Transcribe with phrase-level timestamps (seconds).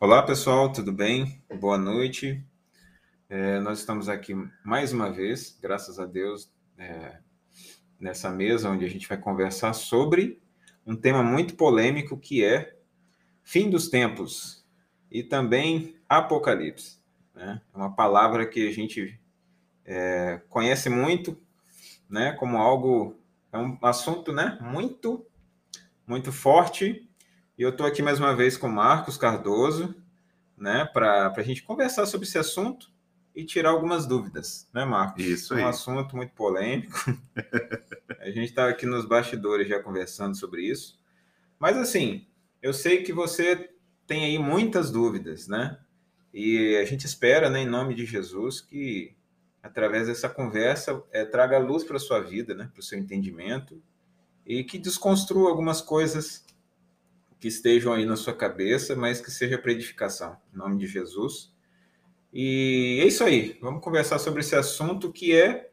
[0.00, 1.42] Olá pessoal, tudo bem?
[1.58, 2.46] Boa noite.
[3.28, 4.32] É, nós estamos aqui
[4.64, 7.18] mais uma vez, graças a Deus, é,
[7.98, 10.40] nessa mesa onde a gente vai conversar sobre
[10.86, 12.76] um tema muito polêmico que é
[13.42, 14.64] fim dos tempos
[15.10, 17.02] e também Apocalipse.
[17.34, 17.60] Né?
[17.74, 19.20] É uma palavra que a gente
[19.84, 21.36] é, conhece muito,
[22.08, 22.30] né?
[22.34, 23.20] Como algo
[23.52, 24.58] é um assunto, né?
[24.60, 25.26] Muito,
[26.06, 27.07] muito forte
[27.58, 29.92] e eu estou aqui mais uma vez com Marcos Cardoso,
[30.56, 32.88] né, para a gente conversar sobre esse assunto
[33.34, 35.24] e tirar algumas dúvidas, né, Marcos?
[35.24, 35.62] Isso aí.
[35.62, 36.96] É um assunto muito polêmico.
[38.20, 41.00] a gente está aqui nos bastidores já conversando sobre isso.
[41.58, 42.28] Mas, assim,
[42.62, 43.70] eu sei que você
[44.06, 45.78] tem aí muitas dúvidas, né?
[46.32, 49.16] E a gente espera, né, em nome de Jesus, que
[49.60, 53.82] através dessa conversa é, traga luz para a sua vida, né, para o seu entendimento
[54.46, 56.44] e que desconstrua algumas coisas
[57.38, 61.54] que estejam aí na sua cabeça, mas que seja para edificação, em nome de Jesus.
[62.32, 65.70] E é isso aí, vamos conversar sobre esse assunto que é,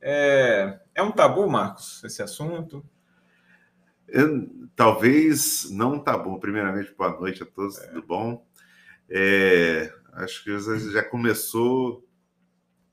[0.00, 2.84] é, é um tabu, Marcos, esse assunto.
[4.08, 6.40] Eu, talvez não tabu.
[6.40, 7.86] Primeiramente, boa noite a todos, é.
[7.88, 8.46] tudo bom?
[9.08, 10.58] É, acho que
[10.90, 12.04] já começou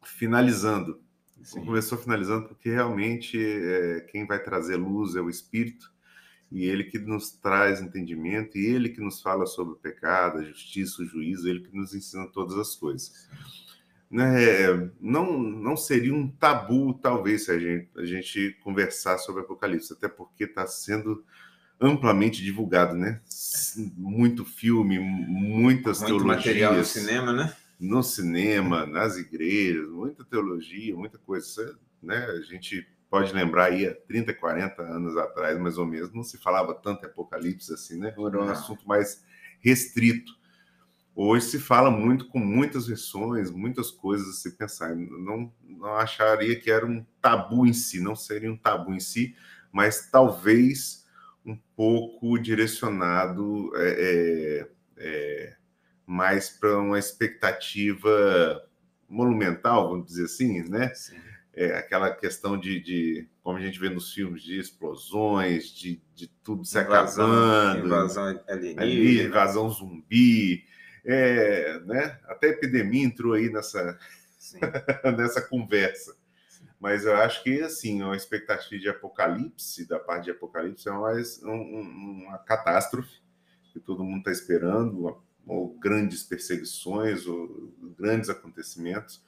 [0.04, 1.02] finalizando.
[1.42, 1.64] Sim.
[1.66, 5.92] Começou finalizando porque realmente é, quem vai trazer luz é o Espírito
[6.52, 10.44] e ele que nos traz entendimento, e ele que nos fala sobre o pecado, a
[10.44, 13.28] justiça, o juízo, ele que nos ensina todas as coisas.
[14.10, 14.90] Né?
[15.02, 20.08] Não, não seria um tabu, talvez, se a gente, a gente conversar sobre Apocalipse, até
[20.08, 21.24] porque está sendo
[21.80, 23.22] amplamente divulgado, né?
[23.96, 26.38] Muito filme, muitas Muito teologias.
[26.38, 27.56] material no cinema, né?
[27.80, 31.78] No cinema, nas igrejas, muita teologia, muita coisa.
[32.02, 32.18] Né?
[32.18, 36.38] A gente pode lembrar aí há 30, 40 anos atrás, mais ou menos, não se
[36.38, 38.10] falava tanto em Apocalipse assim, né?
[38.10, 38.50] Era um não.
[38.50, 39.24] assunto mais
[39.60, 40.32] restrito.
[41.16, 44.96] Hoje se fala muito com muitas versões, muitas coisas a se pensar.
[44.96, 49.36] Não, não acharia que era um tabu em si, não seria um tabu em si,
[49.72, 51.06] mas talvez
[51.44, 55.56] um pouco direcionado é, é, é,
[56.06, 58.62] mais para uma expectativa
[59.10, 60.94] monumental, vamos dizer assim, né?
[60.94, 61.27] Sim
[61.58, 66.28] é, aquela questão de, de, como a gente vê nos filmes, de explosões, de, de
[66.44, 67.88] tudo se invasão, acabando.
[67.88, 69.28] Invasão alienígena.
[69.30, 70.64] invasão zumbi.
[71.04, 72.20] É, né?
[72.26, 73.98] Até a epidemia entrou aí nessa,
[75.18, 76.16] nessa conversa.
[76.80, 81.42] Mas eu acho que, assim, uma expectativa de apocalipse, da parte de apocalipse, é mais
[81.42, 83.20] um, um, uma catástrofe
[83.74, 89.26] que todo mundo está esperando, ou grandes perseguições, ou grandes acontecimentos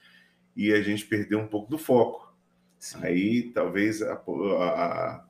[0.60, 2.36] e a gente perdeu um pouco do foco.
[2.78, 2.98] Sim.
[3.00, 5.24] Aí talvez a, a, a,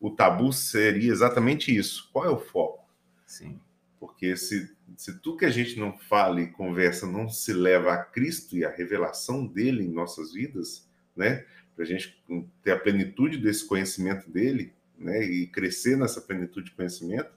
[0.00, 2.08] o tabu seria exatamente isso.
[2.12, 2.88] Qual é o foco?
[3.26, 3.60] Sim.
[3.98, 8.04] Porque se, se tudo que a gente não fala e conversa não se leva a
[8.04, 11.44] Cristo e a revelação dele em nossas vidas, né?
[11.74, 12.22] Para a gente
[12.62, 15.20] ter a plenitude desse conhecimento dele, né?
[15.24, 17.32] E crescer nessa plenitude de conhecimento,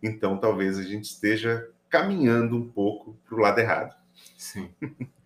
[0.00, 3.96] então talvez a gente esteja caminhando um pouco para o lado errado.
[4.36, 4.70] Sim.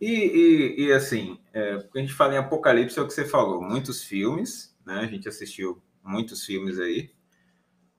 [0.00, 3.62] E, e, e assim, é, a gente fala em Apocalipse, é o que você falou,
[3.62, 5.00] muitos filmes, né?
[5.00, 7.10] A gente assistiu muitos filmes aí,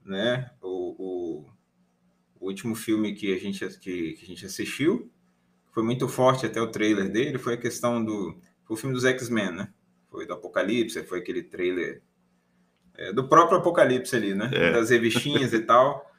[0.04, 0.52] né?
[0.62, 1.50] O, o,
[2.40, 5.12] o último filme que a gente que, que, a gente assistiu
[5.74, 9.06] foi muito forte até o trailer dele, foi a questão do foi o filme dos
[9.06, 9.74] X-Men, né?
[10.10, 12.02] Foi do Apocalipse, foi aquele trailer
[12.94, 14.50] é, do próprio Apocalipse ali, né?
[14.54, 14.72] É.
[14.72, 16.12] Das revistinhas e tal,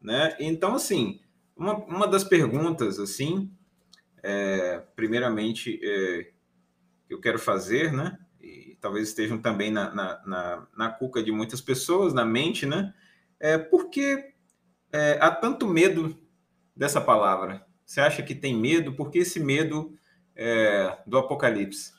[0.00, 0.36] né?
[0.38, 1.20] Então assim,
[1.56, 3.50] uma, uma das perguntas assim
[4.28, 6.32] é, primeiramente, é,
[7.08, 8.18] eu quero fazer, né?
[8.40, 12.92] E talvez estejam também na, na, na, na cuca de muitas pessoas, na mente, né?
[13.38, 14.34] É, por que
[14.92, 16.18] é, há tanto medo
[16.74, 17.64] dessa palavra?
[17.84, 18.94] Você acha que tem medo?
[18.94, 19.96] Por que esse medo
[20.34, 21.92] é, do apocalipse?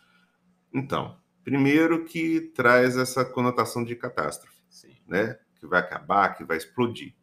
[0.74, 4.98] Então, primeiro que traz essa conotação de catástrofe, Sim.
[5.08, 5.40] né?
[5.62, 7.16] Que vai acabar, que vai explodir.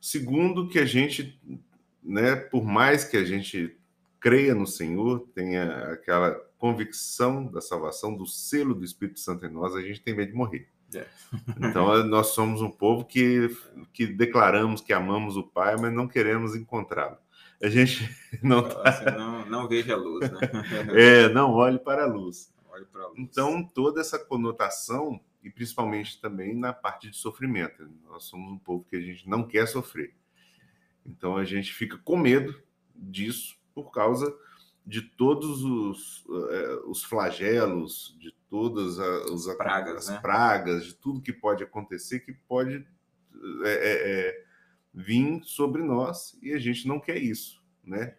[0.00, 1.40] Segundo, que a gente,
[2.02, 3.79] né, por mais que a gente
[4.20, 9.74] creia no Senhor, tenha aquela convicção da salvação, do selo do Espírito Santo em nós,
[9.74, 10.68] a gente tem medo de morrer.
[10.94, 11.06] É.
[11.56, 13.48] então, nós somos um povo que,
[13.92, 17.16] que declaramos que amamos o Pai, mas não queremos encontrá-lo.
[17.62, 18.10] A gente
[18.42, 18.82] não, tá...
[18.84, 20.38] assim, não, não veja a luz, né?
[20.94, 22.52] é, não olhe para a luz.
[22.70, 23.18] Olhe para a luz.
[23.18, 27.88] Então, toda essa conotação, e principalmente também na parte de sofrimento.
[28.06, 30.14] Nós somos um povo que a gente não quer sofrer.
[31.04, 32.62] Então, a gente fica com medo
[32.94, 34.34] disso, por causa
[34.86, 40.20] de todos os, uh, os flagelos, de todas as, as pragas, as né?
[40.20, 42.86] pragas, de tudo que pode acontecer, que pode
[43.64, 44.44] é, é,
[44.92, 48.16] vir sobre nós e a gente não quer isso, né?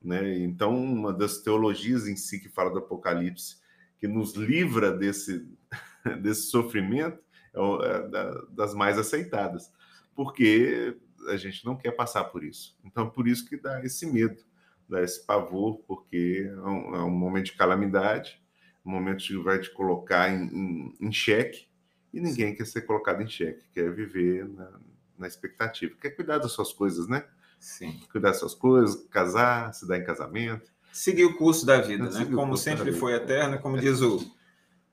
[0.00, 0.38] né?
[0.38, 3.56] Então, uma das teologias em si que fala do Apocalipse,
[3.98, 5.46] que nos livra desse,
[6.22, 7.18] desse sofrimento,
[7.54, 9.72] é, é das mais aceitadas,
[10.14, 10.96] porque
[11.28, 12.78] a gente não quer passar por isso.
[12.84, 14.42] Então, por isso que dá esse medo,
[14.92, 18.40] dá esse pavor, porque é um, é um momento de calamidade,
[18.84, 21.66] um momento que vai te colocar em, em, em xeque,
[22.12, 24.70] e ninguém quer ser colocado em xeque, quer viver na,
[25.18, 27.24] na expectativa, quer cuidar das suas coisas, né?
[27.58, 27.98] Sim.
[28.10, 30.70] Cuidar das suas coisas, casar, se dar em casamento.
[30.92, 32.26] Seguir o curso da vida, né?
[32.26, 34.20] Como sempre foi eterno, como diz o,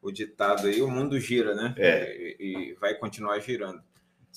[0.01, 1.73] o ditado aí, o mundo gira, né?
[1.77, 2.35] É.
[2.39, 3.83] E, e vai continuar girando.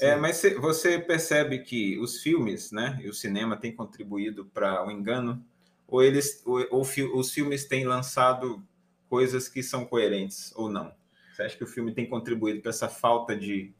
[0.01, 4.91] É, mas você percebe que os filmes, né, e o cinema têm contribuído para o
[4.91, 5.45] engano,
[5.93, 6.81] ou eles, ou, ou,
[7.21, 8.65] os filmes têm lançado
[9.11, 10.91] coisas que são coerentes ou não?
[11.33, 13.75] Você acha que o filme tem contribuído para essa falta de,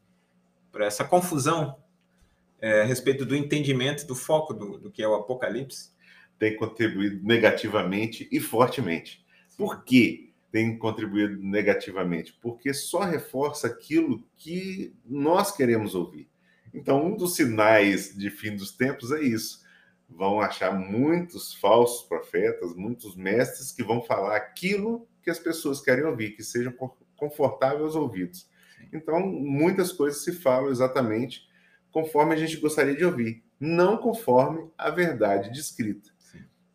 [0.71, 1.77] para essa confusão
[2.61, 5.91] é, a respeito do entendimento, do foco do, do que é o Apocalipse?
[6.39, 9.25] Tem contribuído negativamente e fortemente.
[9.57, 10.33] Por quê?
[10.53, 16.29] tem contribuído negativamente, porque só reforça aquilo que nós queremos ouvir.
[16.75, 19.62] Então, um dos sinais de fim dos tempos é isso.
[20.17, 26.05] Vão achar muitos falsos profetas, muitos mestres que vão falar aquilo que as pessoas querem
[26.05, 26.73] ouvir, que sejam
[27.17, 28.49] confortáveis aos ouvidos.
[28.93, 31.49] Então, muitas coisas se falam exatamente
[31.91, 36.11] conforme a gente gostaria de ouvir, não conforme a verdade descrita.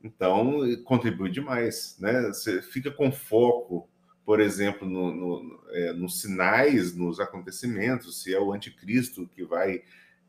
[0.04, 2.28] Então, contribui demais, né?
[2.28, 3.90] Você fica com foco,
[4.24, 9.82] por exemplo, no, no, é, nos sinais, nos acontecimentos, se é o anticristo que vai,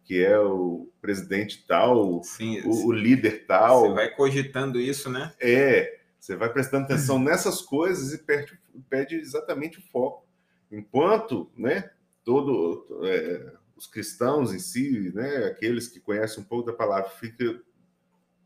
[0.09, 3.83] que é o presidente tal, sim, o, o, líder tal.
[3.83, 5.35] Você vai cogitando isso, né?
[5.39, 8.59] É, você vai prestando atenção nessas coisas e perde,
[8.89, 10.27] perde exatamente o foco.
[10.73, 11.91] Enquanto, né,
[12.25, 17.61] todo é, os cristãos em si, né, aqueles que conhecem um pouco da palavra, fica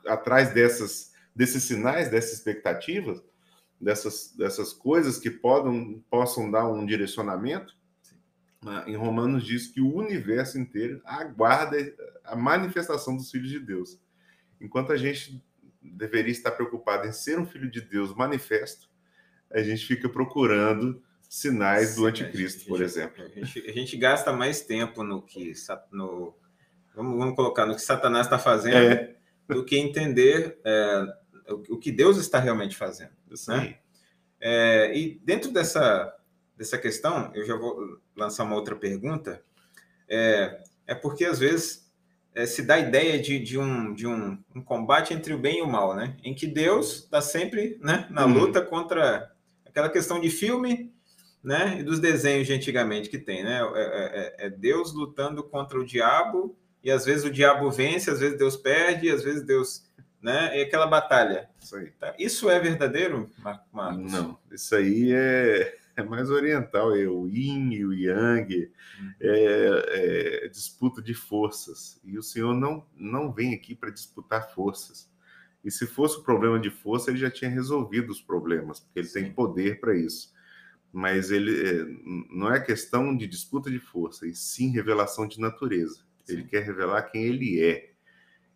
[0.04, 3.22] atrás dessas desses sinais, dessas expectativas,
[3.80, 7.76] dessas, dessas coisas que podem, possam dar um direcionamento.
[8.62, 8.84] Né?
[8.86, 11.76] Em Romanos diz que o universo inteiro aguarda
[12.24, 14.00] a manifestação dos filhos de Deus.
[14.60, 15.42] Enquanto a gente
[15.82, 18.88] deveria estar preocupado em ser um filho de Deus manifesto,
[19.50, 23.24] a gente fica procurando sinais Sim, do anticristo, gente, por exemplo.
[23.24, 25.52] A gente, a gente, gasta mais tempo no que
[25.90, 26.36] no,
[26.94, 29.16] vamos, vamos colocar no que Satanás está fazendo é.
[29.48, 31.06] do que entender é,
[31.48, 33.12] o, que Deus está realmente fazendo.
[33.48, 33.78] Né?
[34.40, 36.14] É, e dentro dessa,
[36.62, 39.42] dessa questão, eu já vou lançar uma outra pergunta.
[40.08, 41.90] É, é porque às vezes
[42.34, 45.58] é, se dá a ideia de, de, um, de um, um, combate entre o bem
[45.58, 46.16] e o mal, né?
[46.22, 48.32] Em que Deus está sempre né, na uhum.
[48.32, 49.30] luta contra
[49.66, 50.92] aquela questão de filme
[51.42, 53.60] né, e dos desenhos de antigamente que tem, né?
[53.74, 58.20] É, é, é, Deus lutando contra o diabo e às vezes o diabo vence, às
[58.20, 59.90] vezes Deus perde, às vezes Deus
[60.22, 60.56] né?
[60.56, 61.50] E aquela batalha.
[61.60, 61.90] Isso aí.
[61.98, 62.14] Tá?
[62.16, 63.28] Isso é verdadeiro,
[63.72, 64.12] Marcos?
[64.12, 69.12] Não, isso aí é, é mais oriental, é o yin e o yang, uhum.
[69.20, 72.00] é, é, disputa de forças.
[72.04, 75.10] E o senhor não, não vem aqui para disputar forças.
[75.64, 79.08] E se fosse o problema de força, ele já tinha resolvido os problemas, porque ele
[79.08, 80.32] tem poder para isso.
[80.92, 81.86] Mas ele é,
[82.30, 86.04] não é questão de disputa de força, e sim revelação de natureza.
[86.24, 86.32] Sim.
[86.34, 87.92] Ele quer revelar quem ele é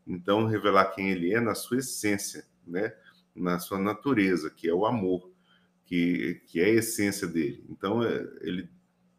[0.06, 2.95] então, revelar quem ele é na sua essência, né?
[3.35, 5.31] na sua natureza, que é o amor,
[5.87, 7.64] que, que é a essência dele.
[7.71, 8.69] Então, é, ele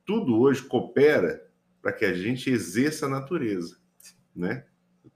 [0.06, 1.46] tudo hoje coopera
[1.82, 3.78] para que a gente exerça a natureza,
[4.36, 4.66] né?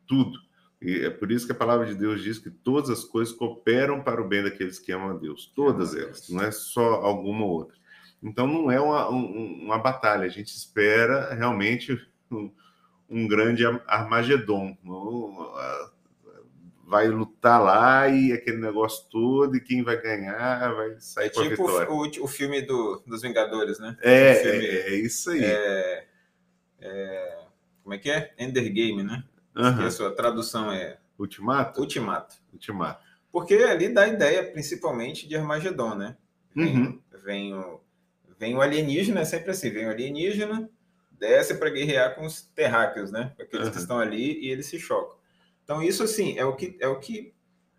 [0.05, 0.37] Tudo.
[0.81, 4.03] E é por isso que a palavra de Deus diz que todas as coisas cooperam
[4.03, 5.51] para o bem daqueles que amam a Deus.
[5.55, 7.77] Todas elas, não é só alguma outra.
[8.21, 11.97] Então não é uma, um, uma batalha, a gente espera realmente
[13.09, 14.77] um grande Armagedon.
[16.91, 21.41] Vai lutar lá e aquele negócio todo, e quem vai ganhar vai sair é com
[21.41, 22.21] tipo a vitória.
[22.21, 23.95] O, o filme do, dos Vingadores, né?
[24.01, 25.41] É, filme, é, é, isso aí.
[25.41, 26.07] É,
[26.81, 27.39] é,
[27.81, 28.33] como é que é?
[28.37, 29.23] Ender Game, né?
[29.55, 29.85] Uhum.
[29.85, 30.97] a sua tradução é...
[31.17, 31.79] Ultimato?
[31.79, 32.35] Ultimato.
[32.51, 33.05] Ultimato.
[33.31, 36.17] Porque ali dá a ideia, principalmente, de Armagedon, né?
[36.53, 37.01] Vem, uhum.
[37.23, 37.79] vem, o,
[38.37, 40.69] vem o alienígena, é sempre assim, vem o alienígena,
[41.09, 43.33] desce para guerrear com os terráqueos, né?
[43.39, 43.71] Aqueles uhum.
[43.71, 45.20] que estão ali e eles se chocam.
[45.71, 47.33] Então isso assim é o que é o que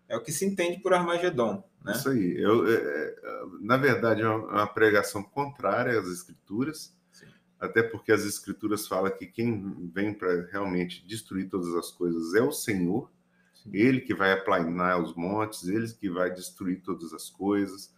[0.09, 1.93] é o que se entende por Armagedon, né?
[1.93, 2.41] Isso aí.
[2.41, 3.15] Eu, é, é
[3.61, 7.27] na verdade é uma, pregação contrária às escrituras, Sim.
[7.59, 12.41] até porque as escrituras falam que quem vem para realmente destruir todas as coisas é
[12.41, 13.11] o Senhor.
[13.53, 13.69] Sim.
[13.71, 17.93] Ele que vai aplanar os montes, ele que vai destruir todas as coisas,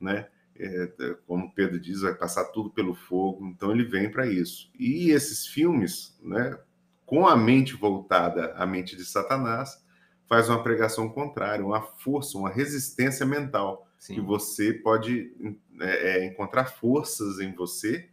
[0.00, 0.28] né?
[0.56, 4.70] é, é, como Pedro diz, vai passar tudo pelo fogo, então ele vem para isso.
[4.78, 6.58] E esses filmes, né,
[7.12, 9.84] com a mente voltada à mente de Satanás,
[10.26, 14.14] faz uma pregação contrária, uma força, uma resistência mental, Sim.
[14.14, 15.30] que você pode
[15.78, 18.08] é, é, encontrar forças em você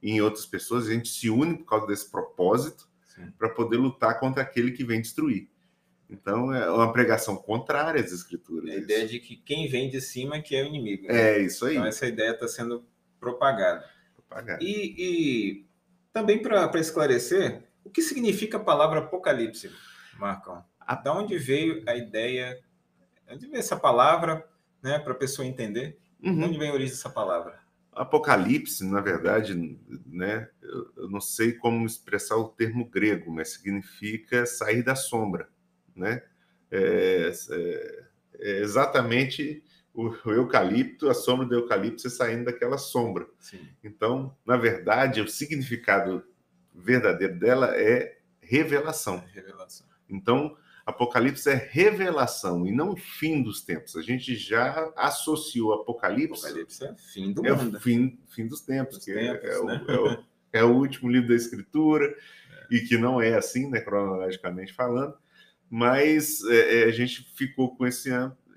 [0.00, 0.86] e em outras pessoas.
[0.86, 2.88] A gente se une por causa desse propósito
[3.36, 5.48] para poder lutar contra aquele que vem destruir.
[6.08, 8.70] Então, é uma pregação contrária às escrituras.
[8.70, 11.08] É a ideia de que quem vem de cima que é o inimigo.
[11.08, 11.38] Né?
[11.38, 11.74] É, isso aí.
[11.74, 12.86] Então, essa ideia está sendo
[13.18, 13.84] propagada.
[14.14, 14.62] propagada.
[14.62, 15.66] E, e
[16.12, 19.70] também para esclarecer, o que significa a palavra apocalipse,
[20.18, 20.64] Marcão?
[21.02, 22.58] Da onde veio a ideia,
[23.30, 24.46] onde veio essa palavra,
[24.82, 25.98] né, para a pessoa entender?
[26.22, 26.38] Uhum.
[26.38, 27.58] De onde vem a origem dessa palavra?
[27.92, 29.54] Apocalipse, na verdade,
[30.06, 35.48] né, eu, eu não sei como expressar o termo grego, mas significa sair da sombra
[35.94, 36.22] né?
[36.70, 38.04] É, é,
[38.40, 39.62] é exatamente
[39.92, 43.26] o, o, eucalipto, a sombra do eucalipto saindo daquela sombra.
[43.38, 43.68] Sim.
[43.82, 46.24] Então, na verdade, o significado
[46.74, 49.22] verdadeiro dela é revelação.
[49.28, 49.86] É revelação.
[50.08, 53.96] Então, Apocalipse é revelação e não fim dos tempos.
[53.96, 56.44] A gente já associou Apocalipse.
[56.46, 57.80] Apocalipse é fim do é mundo.
[57.80, 59.84] fim, fim dos tempos, dos que é, tempos, é, né?
[59.88, 62.74] é, o, é, o, último livro da Escritura é.
[62.74, 65.16] e que não é assim, né, cronologicamente falando
[65.76, 68.08] mas é, é, a gente ficou com esse,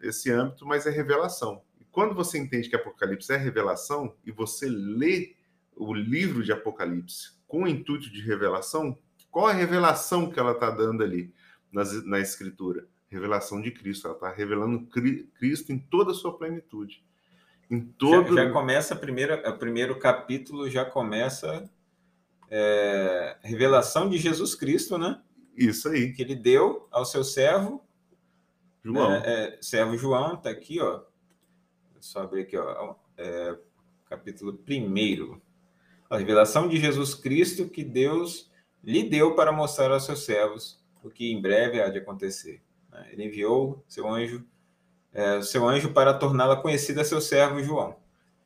[0.03, 1.63] esse âmbito, mas é revelação.
[1.81, 5.35] E quando você entende que Apocalipse é revelação e você lê
[5.75, 8.97] o livro de Apocalipse com o intuito de revelação,
[9.31, 11.33] qual a revelação que ela está dando ali
[11.71, 12.87] na, na Escritura?
[13.09, 14.07] Revelação de Cristo.
[14.07, 14.87] Ela está revelando
[15.39, 17.03] Cristo em toda a sua plenitude.
[17.69, 18.35] Em todo...
[18.35, 21.69] já, já começa a primeira, o primeiro capítulo já começa
[22.49, 25.21] é, revelação de Jesus Cristo, né?
[25.55, 26.13] Isso aí.
[26.13, 27.83] Que ele deu ao seu servo.
[28.83, 29.09] João.
[29.11, 31.01] Né, é, servo João, tá aqui, ó.
[31.99, 32.95] Só abrir aqui, ó.
[33.17, 33.57] É,
[34.05, 35.41] capítulo 1.
[36.09, 38.51] A revelação de Jesus Cristo que Deus
[38.83, 42.61] lhe deu para mostrar aos seus servos o que em breve há de acontecer.
[43.11, 44.43] Ele enviou seu anjo,
[45.13, 47.95] é, seu anjo para torná-la conhecida a seu servo João.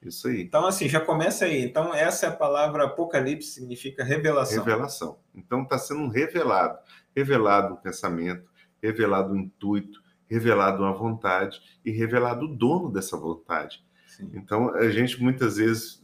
[0.01, 0.41] Isso aí.
[0.41, 1.62] Então, assim, já começa aí.
[1.62, 4.63] Então, essa é a palavra Apocalipse, significa revelação.
[4.63, 5.20] Revelação.
[5.34, 6.80] Então, está sendo revelado
[7.15, 8.50] revelado o pensamento,
[8.82, 13.84] revelado o intuito, revelado a vontade e revelado o dono dessa vontade.
[14.08, 14.32] Sim.
[14.34, 16.00] Então, a gente muitas vezes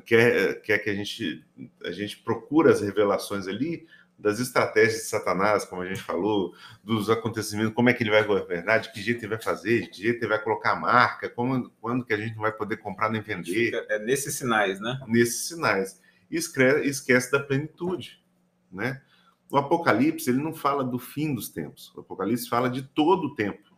[0.00, 1.44] quer, quer que a gente,
[1.84, 3.86] a gente procura as revelações ali
[4.20, 6.54] das estratégias de Satanás, como a gente falou,
[6.84, 9.88] dos acontecimentos, como é que ele vai governar, de que jeito ele vai fazer, de
[9.88, 12.76] que jeito ele vai colocar a marca, como, quando que a gente não vai poder
[12.76, 13.74] comprar nem vender.
[13.88, 15.00] É nesses sinais, né?
[15.08, 16.00] Nesses sinais.
[16.30, 18.22] E esquece, esquece da plenitude,
[18.70, 19.00] né?
[19.50, 21.92] O Apocalipse ele não fala do fim dos tempos.
[21.96, 23.70] O Apocalipse fala de todo o tempo.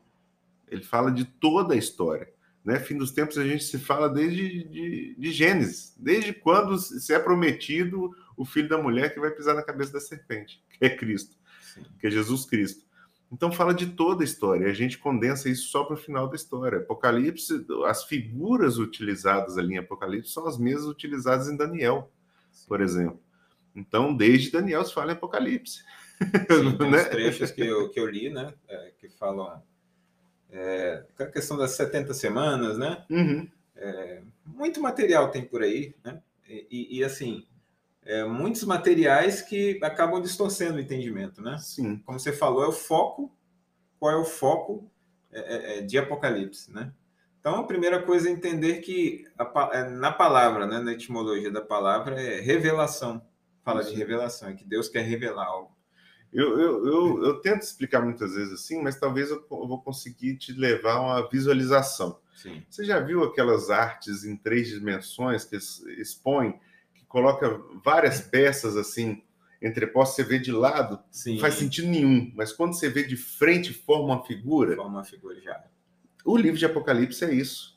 [0.69, 2.29] Ele fala de toda a história.
[2.64, 2.78] Né?
[2.78, 7.19] Fim dos tempos a gente se fala desde de, de Gênesis, desde quando se é
[7.19, 11.37] prometido o filho da mulher que vai pisar na cabeça da serpente, que é Cristo,
[11.75, 11.83] Sim.
[11.99, 12.85] que é Jesus Cristo.
[13.33, 14.69] Então fala de toda a história.
[14.69, 16.78] A gente condensa isso só para o final da história.
[16.78, 22.12] Apocalipse, as figuras utilizadas ali em Apocalipse são as mesmas utilizadas em Daniel,
[22.52, 22.66] Sim.
[22.69, 23.21] por exemplo.
[23.75, 25.83] Então, desde Daniel se fala em Apocalipse.
[26.21, 27.04] Sim, tem né?
[27.04, 28.52] trechos que eu, que eu li, né?
[28.69, 29.62] É, que falam
[30.52, 33.04] é, a questão das 70 semanas, né?
[33.11, 33.49] Uhum.
[33.75, 36.21] É, muito material tem por aí, né?
[36.49, 37.47] E, e assim,
[38.04, 41.56] é, muitos materiais que acabam distorcendo o entendimento, né?
[41.59, 41.99] Sim.
[42.04, 43.35] Como você falou, é o foco.
[43.99, 44.90] Qual é o foco
[45.32, 46.92] é, é, de Apocalipse, né?
[47.40, 52.21] Então, a primeira coisa é entender que a, na palavra, né, na etimologia da palavra,
[52.21, 53.21] é revelação
[53.64, 55.73] fala de revelação, é que Deus quer revelar algo.
[56.33, 60.53] Eu, eu, eu, eu, tento explicar muitas vezes assim, mas talvez eu, vou conseguir te
[60.53, 62.19] levar a uma visualização.
[62.35, 62.62] Sim.
[62.71, 65.57] Você já viu aquelas artes em três dimensões que
[65.99, 66.59] expõem,
[66.95, 69.23] que coloca várias peças assim,
[69.61, 71.35] entrepostas, você vê de lado, Sim.
[71.35, 74.75] não faz sentido nenhum, mas quando você vê de frente, forma uma figura.
[74.75, 75.62] Forma uma figura já.
[76.25, 77.73] O livro de Apocalipse é isso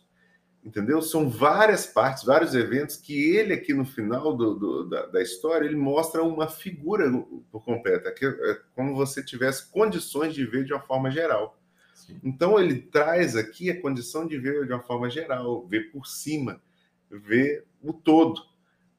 [0.65, 0.99] entendeu?
[1.01, 5.67] São várias partes, vários eventos que ele aqui no final do, do, da, da, história
[5.67, 7.09] ele mostra uma figura
[7.51, 11.59] por completo, é, é como você tivesse condições de ver de uma forma geral.
[11.93, 12.19] Sim.
[12.23, 16.59] Então ele traz aqui a condição de ver de uma forma geral, ver por cima,
[17.09, 18.41] ver o todo.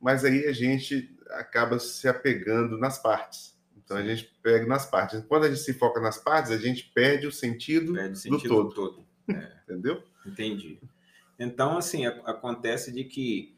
[0.00, 3.56] Mas aí a gente acaba se apegando nas partes.
[3.76, 5.22] Então a gente pega nas partes.
[5.28, 8.48] Quando a gente se foca nas partes, a gente perde o sentido, perde o sentido
[8.48, 8.68] do todo.
[8.68, 9.06] Do todo.
[9.28, 9.52] É.
[9.64, 10.02] Entendeu?
[10.24, 10.78] Entendi.
[11.38, 13.56] Então, assim, a, acontece de que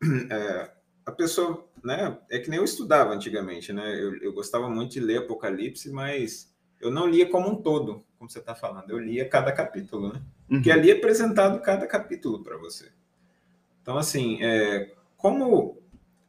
[0.30, 0.70] é,
[1.04, 3.94] a pessoa, né, é que nem eu estudava antigamente, né?
[3.94, 8.30] Eu, eu gostava muito de ler Apocalipse, mas eu não lia como um todo, como
[8.30, 8.90] você está falando.
[8.90, 10.22] Eu lia cada capítulo, né?
[10.48, 10.56] Uhum.
[10.56, 12.90] Porque ali é apresentado cada capítulo para você.
[13.82, 15.78] Então, assim, é, como,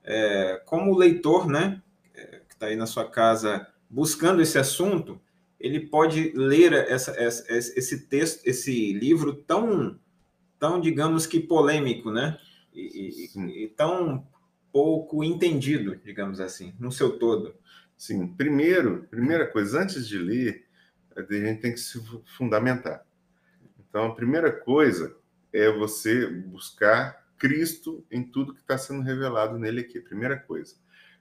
[0.04, 1.82] é, como leitor, né,
[2.14, 5.20] é, que está aí na sua casa, buscando esse assunto,
[5.60, 10.00] ele pode ler essa, essa, esse texto, esse livro tão,
[10.62, 12.38] tão digamos que polêmico, né?
[12.72, 14.28] E, e, e, tão
[14.72, 17.56] pouco entendido, digamos assim, no seu todo.
[17.98, 20.68] Sim, primeiro, primeira coisa, antes de ler,
[21.16, 22.00] a gente tem que se
[22.38, 23.04] fundamentar.
[23.80, 25.18] Então, a primeira coisa
[25.52, 30.76] é você buscar Cristo em tudo que está sendo revelado nele aqui, primeira coisa.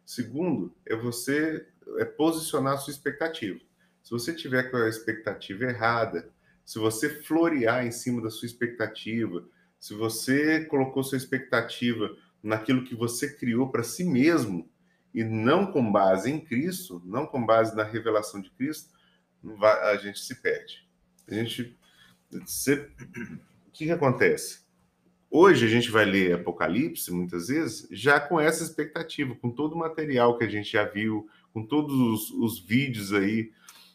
[0.04, 1.66] Segundo, é você
[1.96, 3.58] é posicionar a sua expectativa.
[4.02, 6.30] Se você tiver com a expectativa errada,
[6.70, 9.44] se você florear em cima da sua expectativa,
[9.76, 14.70] se você colocou sua expectativa naquilo que você criou para si mesmo
[15.12, 18.88] e não com base em Cristo, não com base na revelação de Cristo,
[19.82, 20.88] a gente se perde.
[21.26, 21.76] A gente.
[22.30, 22.88] Você,
[23.66, 24.60] o que, que acontece?
[25.28, 29.78] Hoje a gente vai ler Apocalipse, muitas vezes, já com essa expectativa, com todo o
[29.78, 33.50] material que a gente já viu, com todos os, os vídeos aí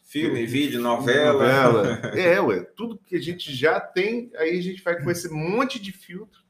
[0.06, 1.32] Filme, vídeo, novela.
[1.32, 2.00] novela.
[2.16, 5.80] É, ué, tudo que a gente já tem, aí a gente vai com esse monte
[5.80, 6.44] de filtro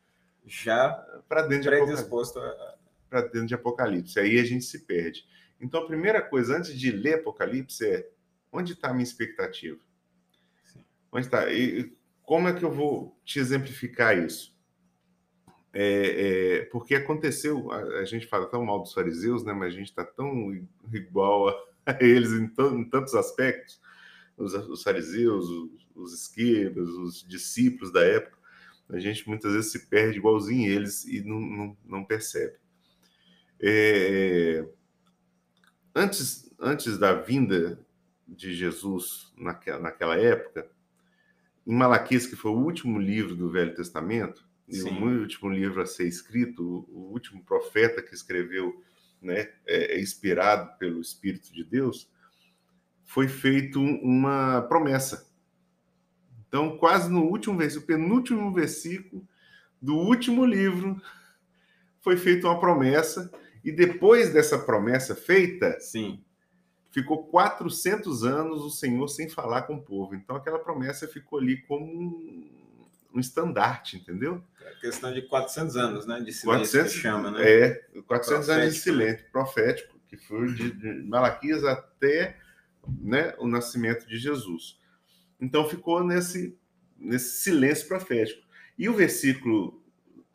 [0.45, 0.91] já
[1.27, 2.75] para dentro de predisposto a...
[3.09, 4.21] para dentro de Apocalipse.
[4.21, 5.25] Aí a gente se perde.
[5.59, 8.07] Então a primeira coisa antes de ler Apocalipse é
[8.53, 9.81] onde está a minha expectativa?
[10.63, 10.85] Sim.
[11.11, 11.51] Onde está?
[11.51, 14.55] E como é que eu vou te exemplificar isso?
[15.73, 19.55] É, é, porque aconteceu, a, a, gente fala tão mal dos fariseus, né?
[19.55, 20.53] Mas a gente está tão
[20.93, 21.67] igual a
[22.00, 23.81] eles em, em tantos aspectos,
[24.37, 28.37] os, os fariseus, os, os esquerdos, os discípulos da época,
[28.88, 32.57] a gente muitas vezes se perde igualzinho eles e não, não, não percebe.
[33.61, 34.64] É,
[35.95, 37.85] antes, antes da vinda
[38.28, 40.71] de Jesus naquela, naquela época,
[41.66, 45.87] em Malaquias, que foi o último livro do Velho Testamento, e o último livro a
[45.87, 48.83] ser escrito, o último profeta que escreveu
[49.21, 52.11] né, é, é inspirado pelo Espírito de Deus,
[53.05, 55.31] foi feito uma promessa.
[56.49, 59.26] Então, quase no último versículo, penúltimo versículo
[59.81, 61.00] do último livro,
[62.00, 63.31] foi feita uma promessa,
[63.65, 66.25] e depois dessa promessa feita, sim,
[66.93, 70.15] ficou 400 anos o Senhor sem falar com o povo.
[70.15, 72.55] Então, aquela promessa ficou ali como um,
[73.17, 74.45] um estandarte, entendeu?
[74.61, 76.21] É questão de 400 anos, né?
[76.21, 77.50] De silêncio 400, que chama, né?
[77.50, 77.71] É,
[78.02, 78.52] 400 profético.
[78.52, 82.37] anos de silêncio profético, que foi de, de Malaquias até
[83.00, 84.79] né, o nascimento de Jesus.
[85.41, 86.59] Então ficou nesse,
[86.99, 88.43] nesse silêncio profético.
[88.79, 89.83] E o versículo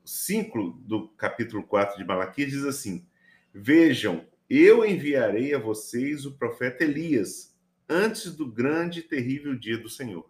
[0.04, 3.06] 5 do capítulo 4 de Malaquias diz assim:
[3.54, 7.56] Vejam, eu enviarei a vocês o profeta Elias
[7.88, 10.28] antes do grande e terrível dia do Senhor.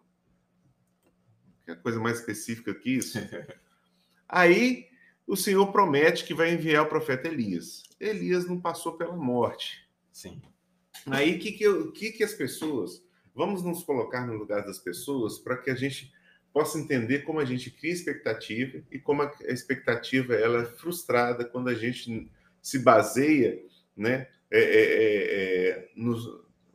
[1.76, 3.18] Que coisa mais específica que isso?
[4.28, 4.88] Aí
[5.26, 7.82] o Senhor promete que vai enviar o profeta Elias.
[8.00, 9.86] Elias não passou pela morte.
[10.12, 10.40] Sim.
[11.06, 13.02] Aí o que, que, que, que as pessoas.
[13.34, 16.12] Vamos nos colocar no lugar das pessoas para que a gente
[16.52, 21.68] possa entender como a gente cria expectativa e como a expectativa ela é frustrada quando
[21.68, 22.30] a gente
[22.60, 23.58] se baseia,
[23.96, 26.28] né, é, é, é, é nos,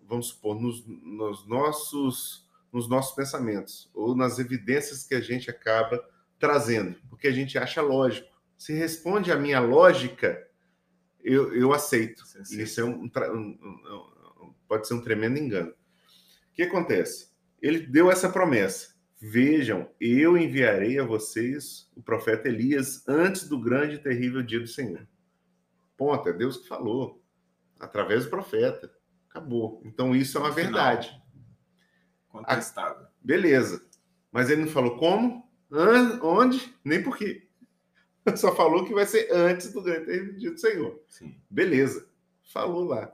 [0.07, 2.46] vamos supor, nos, nos, nossos,
[2.77, 5.99] nos nossos pensamentos ou nas evidências que a gente acaba
[6.37, 8.29] trazendo, porque a gente acha lógico.
[8.55, 10.47] Se responde à minha lógica,
[11.23, 12.23] eu, eu aceito.
[12.51, 15.71] Isso é um, um, pode ser um tremendo engano.
[15.71, 17.31] O que acontece?
[17.59, 18.95] Ele deu essa promessa.
[19.19, 24.67] Vejam, eu enviarei a vocês o profeta Elias antes do grande e terrível dia do
[24.67, 25.07] Senhor.
[25.97, 27.23] Ponto, é Deus que falou,
[27.79, 28.91] através do profeta.
[29.27, 29.81] Acabou.
[29.83, 31.19] Então isso é uma verdade.
[32.43, 33.07] Contestável.
[33.23, 33.85] Beleza.
[34.31, 35.47] Mas ele não falou como?
[36.21, 36.73] Onde?
[36.83, 37.47] Nem por quê.
[38.35, 41.01] Só falou que vai ser antes do grande dia do Senhor.
[41.07, 41.39] Sim.
[41.49, 42.07] Beleza.
[42.51, 43.13] Falou lá.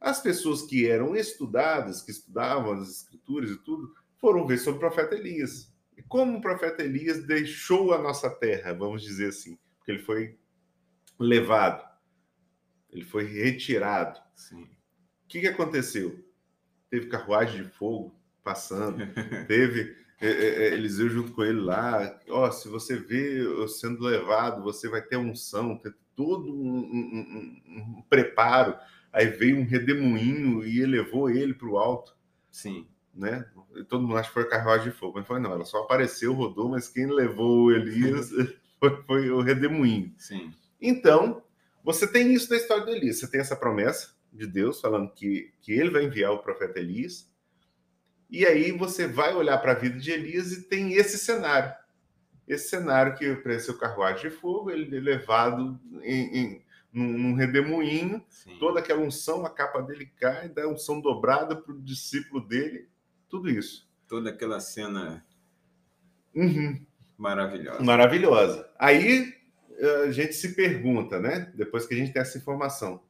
[0.00, 4.80] As pessoas que eram estudadas, que estudavam as escrituras e tudo, foram ver sobre o
[4.80, 5.72] profeta Elias.
[5.96, 10.38] E como o profeta Elias deixou a nossa terra, vamos dizer assim, porque ele foi
[11.18, 11.84] levado,
[12.90, 14.20] ele foi retirado.
[14.36, 14.62] Sim.
[14.62, 16.24] O que, que aconteceu?
[16.88, 18.17] Teve carruagem de fogo
[18.48, 18.96] passando,
[19.46, 24.02] teve é, é, é, Eliseu junto com ele lá, ó, se você vê eu sendo
[24.02, 28.74] levado, você vai ter unção, ter todo um, um, um, um preparo.
[29.12, 32.16] Aí veio um redemoinho e elevou ele para o alto.
[32.50, 32.86] Sim.
[33.14, 33.46] Né?
[33.88, 36.32] Todo mundo acha que foi a carruagem de fogo, mas foi não, ela só apareceu,
[36.32, 38.30] rodou, mas quem levou Elias
[38.80, 40.12] foi, foi o redemoinho.
[40.18, 40.52] Sim.
[40.80, 41.42] Então,
[41.84, 45.52] você tem isso na história de Elias, você tem essa promessa de Deus falando que,
[45.60, 47.30] que ele vai enviar o profeta Elias,
[48.30, 51.72] e aí você vai olhar para a vida de Elias e tem esse cenário.
[52.46, 56.62] Esse cenário que apareceu carruagem de fogo, ele é levado em, em,
[56.92, 58.56] num, num redemoinho, Sim.
[58.58, 62.88] toda aquela unção, a capa dele cai, dá unção dobrada para o discípulo dele,
[63.28, 63.88] tudo isso.
[64.08, 65.24] Toda aquela cena
[66.34, 66.84] Uhum.
[67.16, 67.82] maravilhosa.
[67.82, 68.70] Maravilhosa.
[68.78, 69.34] Aí
[69.78, 71.52] eh, a gente se pergunta, né?
[71.54, 73.02] Depois que a gente tem essa informação,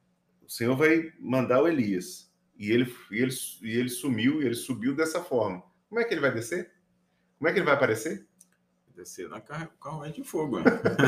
[0.44, 2.27] o Senhor vai mandar o Elias
[2.59, 5.62] e ele, e ele, e ele sumiu, e ele subiu dessa forma.
[5.88, 6.71] Como é que ele vai descer?
[7.38, 8.27] Como é que ele vai aparecer?
[8.97, 10.59] Descer na carro- carruagem de fogo.
[10.59, 10.64] né?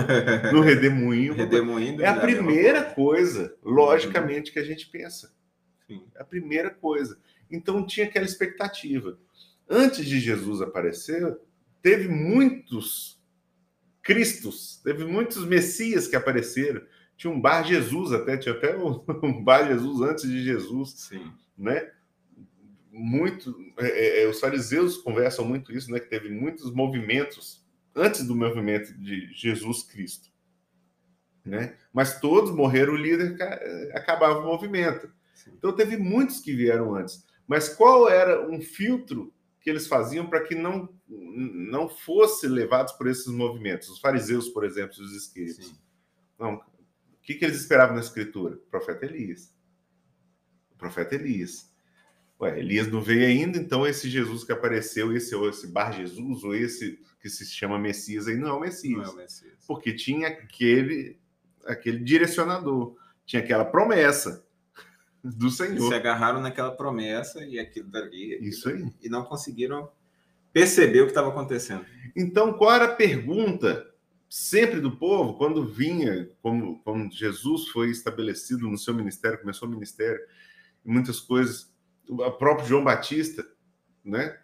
[0.54, 1.34] No redemoinho.
[1.34, 2.00] Redemoinho.
[2.00, 5.34] É a primeira coisa, logicamente, que a gente pensa.
[5.88, 6.06] Sim.
[6.14, 7.18] É a primeira coisa.
[7.50, 9.18] Então tinha aquela expectativa.
[9.68, 11.36] Antes de Jesus aparecer,
[11.82, 13.18] teve muitos
[14.02, 16.80] Cristos, teve muitos Messias que apareceram.
[17.20, 21.30] Tinha um Bar Jesus até, tinha até um, Bar Jesus antes de Jesus, Sim.
[21.56, 21.92] né?
[22.90, 26.00] Muito, é, é, os fariseus conversam muito isso, né?
[26.00, 27.62] Que teve muitos movimentos
[27.94, 30.30] antes do movimento de Jesus Cristo,
[31.44, 31.76] né?
[31.92, 33.60] Mas todos morreram, o líder ca-
[33.92, 35.12] acabava o movimento.
[35.34, 35.52] Sim.
[35.58, 37.22] Então teve muitos que vieram antes.
[37.46, 39.30] Mas qual era um filtro
[39.60, 43.90] que eles faziam para que não não fosse levados por esses movimentos?
[43.90, 45.56] Os fariseus, por exemplo, os escribas.
[45.66, 45.74] Sim.
[46.38, 46.62] Não.
[47.20, 48.56] O que, que eles esperavam na escritura?
[48.56, 49.54] O profeta Elias.
[50.72, 51.70] O profeta Elias.
[52.40, 56.42] Ué, Elias não veio ainda, então esse Jesus que apareceu, esse ou esse Bar Jesus,
[56.42, 58.96] ou esse que se chama Messias aí, não é o Messias.
[58.96, 59.52] Não é o Messias.
[59.66, 61.18] Porque tinha aquele,
[61.66, 64.42] aquele direcionador, tinha aquela promessa
[65.22, 65.94] do Eles se Senhor.
[65.94, 68.34] agarraram naquela promessa e aquilo dali.
[68.34, 68.90] aquilo Isso aí.
[69.02, 69.90] E não conseguiram
[70.50, 71.84] perceber o que estava acontecendo.
[72.16, 73.89] Então, qual era a pergunta
[74.30, 79.70] sempre do povo quando vinha, como, como Jesus foi estabelecido no seu ministério, começou o
[79.70, 80.20] ministério,
[80.84, 81.74] muitas coisas,
[82.08, 83.44] o próprio João Batista,
[84.04, 84.38] né?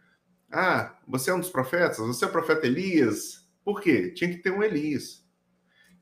[0.51, 1.99] Ah, você é um dos profetas?
[1.99, 3.49] Você é o profeta Elias?
[3.65, 4.11] Por quê?
[4.11, 5.25] Tinha que ter um Elias.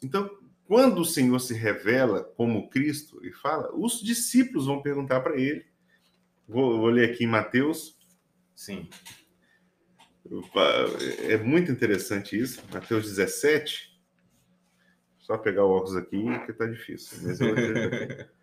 [0.03, 0.31] Então,
[0.67, 5.65] quando o Senhor se revela como Cristo e fala, os discípulos vão perguntar para ele.
[6.49, 7.95] Vou, vou ler aqui em Mateus
[8.55, 8.89] Sim.
[10.31, 10.87] Opa,
[11.29, 12.63] É muito interessante isso.
[12.73, 13.95] Mateus 17.
[15.19, 17.19] Só pegar o óculos aqui, que tá difícil.
[17.23, 17.55] mas eu.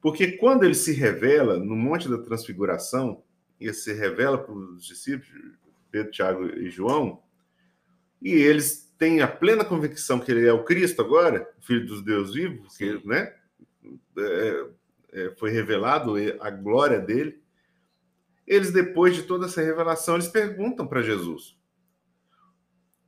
[0.00, 3.22] Porque quando ele se revela no Monte da Transfiguração,
[3.60, 5.28] e se revela para os discípulos,
[5.90, 7.22] Pedro, Tiago e João,
[8.22, 12.32] e eles têm a plena convicção que ele é o Cristo agora, Filho dos Deus
[12.32, 13.34] vivos, que, né?
[14.16, 14.66] É,
[15.12, 17.42] é, foi revelado a glória dele.
[18.46, 21.58] Eles, depois de toda essa revelação, eles perguntam para Jesus.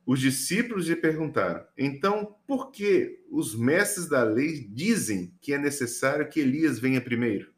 [0.05, 6.29] Os discípulos lhe perguntaram: então, por que os mestres da lei dizem que é necessário
[6.29, 7.53] que Elias venha primeiro?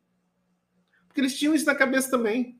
[1.07, 2.59] Porque eles tinham isso na cabeça também.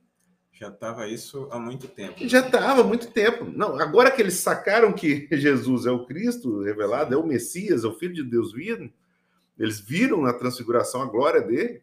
[0.52, 2.26] Já estava isso há muito tempo.
[2.26, 3.44] Já estava há muito tempo.
[3.44, 7.86] Não, agora que eles sacaram que Jesus é o Cristo revelado, é o Messias, é
[7.86, 8.90] o Filho de Deus vindo,
[9.58, 11.82] eles viram na transfiguração a glória dele.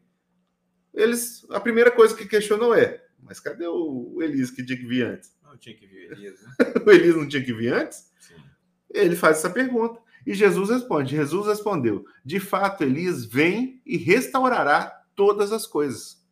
[0.91, 5.05] Eles, a primeira coisa que questionam é: mas cadê o Elias que tinha que vir
[5.05, 5.35] antes?
[5.43, 6.51] Não tinha que ver Elias, né?
[6.85, 8.11] O Elias não tinha que vir antes?
[8.19, 8.35] Sim.
[8.89, 10.01] Ele faz essa pergunta.
[10.25, 16.23] E Jesus responde: Jesus respondeu: De fato, Elias vem e restaurará todas as coisas.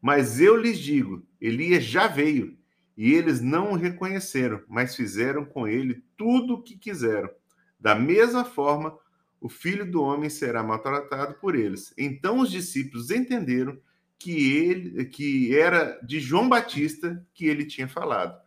[0.00, 2.56] Mas eu lhes digo: Elias já veio,
[2.96, 7.30] e eles não o reconheceram, mas fizeram com ele tudo o que quiseram.
[7.78, 8.98] Da mesma forma,
[9.40, 11.92] o filho do homem será maltratado por eles.
[11.98, 13.78] Então os discípulos entenderam
[14.22, 18.40] que ele que era de João Batista que ele tinha falado.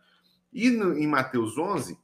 [0.52, 1.98] E no- em Mateus 11,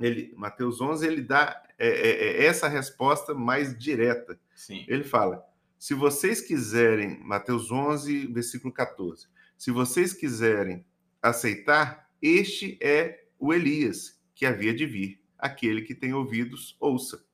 [0.00, 2.10] ele, Mateus 11, ele dá é, é,
[2.42, 4.38] é, essa resposta mais direta.
[4.54, 4.84] Sim.
[4.88, 5.44] Ele fala:
[5.78, 10.84] se vocês quiserem, Mateus 11, versículo 14, se vocês quiserem
[11.20, 15.20] aceitar, este é o Elias que havia de vir.
[15.38, 17.24] Aquele que tem ouvidos, ouça.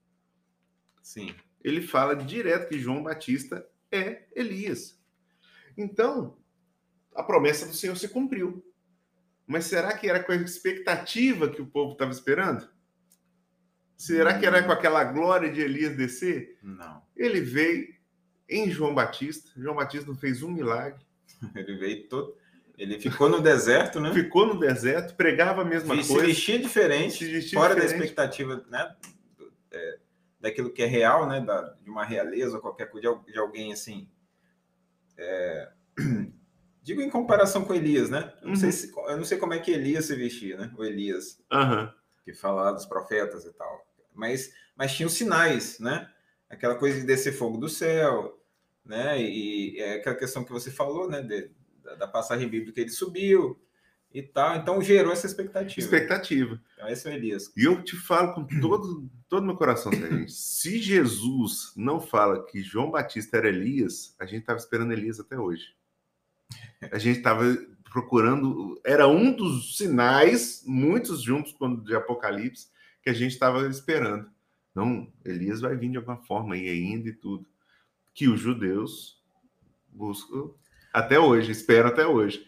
[1.03, 1.35] Sim.
[1.63, 4.98] Ele fala direto que João Batista é Elias.
[5.79, 6.37] Então,
[7.15, 8.65] a promessa do Senhor se cumpriu.
[9.47, 12.69] Mas será que era com a expectativa que o povo estava esperando?
[13.97, 16.59] Será que era com aquela glória de Elias descer?
[16.63, 17.03] Não.
[17.17, 17.95] Ele veio
[18.49, 19.51] em João Batista.
[19.57, 21.01] João Batista não fez um milagre.
[21.55, 22.37] Ele veio todo.
[22.77, 24.13] Ele ficou no deserto, né?
[24.13, 26.27] Ficou no deserto, pregava a mesma Se coisa.
[26.29, 28.05] vestia diferente, Se vestia fora da diferente.
[28.05, 28.95] expectativa, né?
[29.73, 29.99] é,
[30.41, 31.41] daquilo que é real, né?
[31.41, 34.09] Da, de uma realeza qualquer coisa, de de alguém assim.
[35.19, 35.73] É,
[36.83, 38.33] digo em comparação com Elias, né?
[38.41, 38.73] Eu não, sei Uhum.
[38.73, 40.73] se, eu não sei como é que Elias se vestia, né?
[40.77, 41.93] O Elias, Aham.
[42.25, 43.87] que fala dos profetas e tal.
[44.15, 46.11] Mas, mas tinha os sinais, né?
[46.49, 48.41] Aquela coisa de descer fogo do céu,
[48.85, 49.21] né?
[49.21, 51.21] E, é aquela questão que você falou, né?
[51.23, 51.51] de-
[51.83, 53.61] da, da passagem bíblica, ele subiu,
[54.13, 54.57] e tal.
[54.57, 55.81] Então gerou essa expectativa.
[55.81, 56.61] Expectativa.
[56.75, 57.53] Então, esse é o Elias.
[57.57, 62.63] E eu te falo com todo, todo meu coração, Sérgio, se Jesus não fala que
[62.63, 65.75] João Batista era Elias, a gente estava esperando Elias até hoje.
[66.91, 67.45] A gente estava
[67.91, 72.69] procurando, era um dos sinais, muitos juntos quando de Apocalipse,
[73.03, 74.31] que a gente estava esperando.
[74.75, 77.47] Não, Elias vai vir de alguma forma e ainda e tudo.
[78.15, 79.21] Que os judeus
[79.89, 80.51] buscam
[80.93, 82.47] até hoje, esperam até hoje.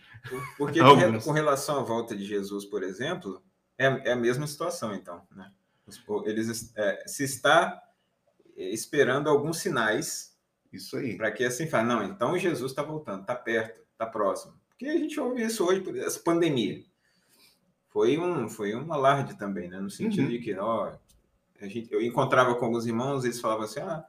[0.56, 0.80] Porque
[1.24, 3.42] com relação à volta de Jesus, por exemplo,
[3.78, 5.22] é, é a mesma situação, então.
[5.30, 5.50] Né?
[6.26, 7.83] Eles é, se está
[8.56, 10.37] esperando alguns sinais.
[10.72, 11.16] Isso aí.
[11.16, 14.54] Para que assim fale, não, então Jesus está voltando, está perto, está próximo.
[14.68, 16.85] Porque a gente ouve isso hoje, essa pandemia.
[17.88, 19.80] Foi um, foi um alarde também, né?
[19.80, 20.30] No sentido uhum.
[20.30, 20.92] de que, ó,
[21.61, 24.06] a gente, eu encontrava com alguns irmãos, eles falavam assim, ah,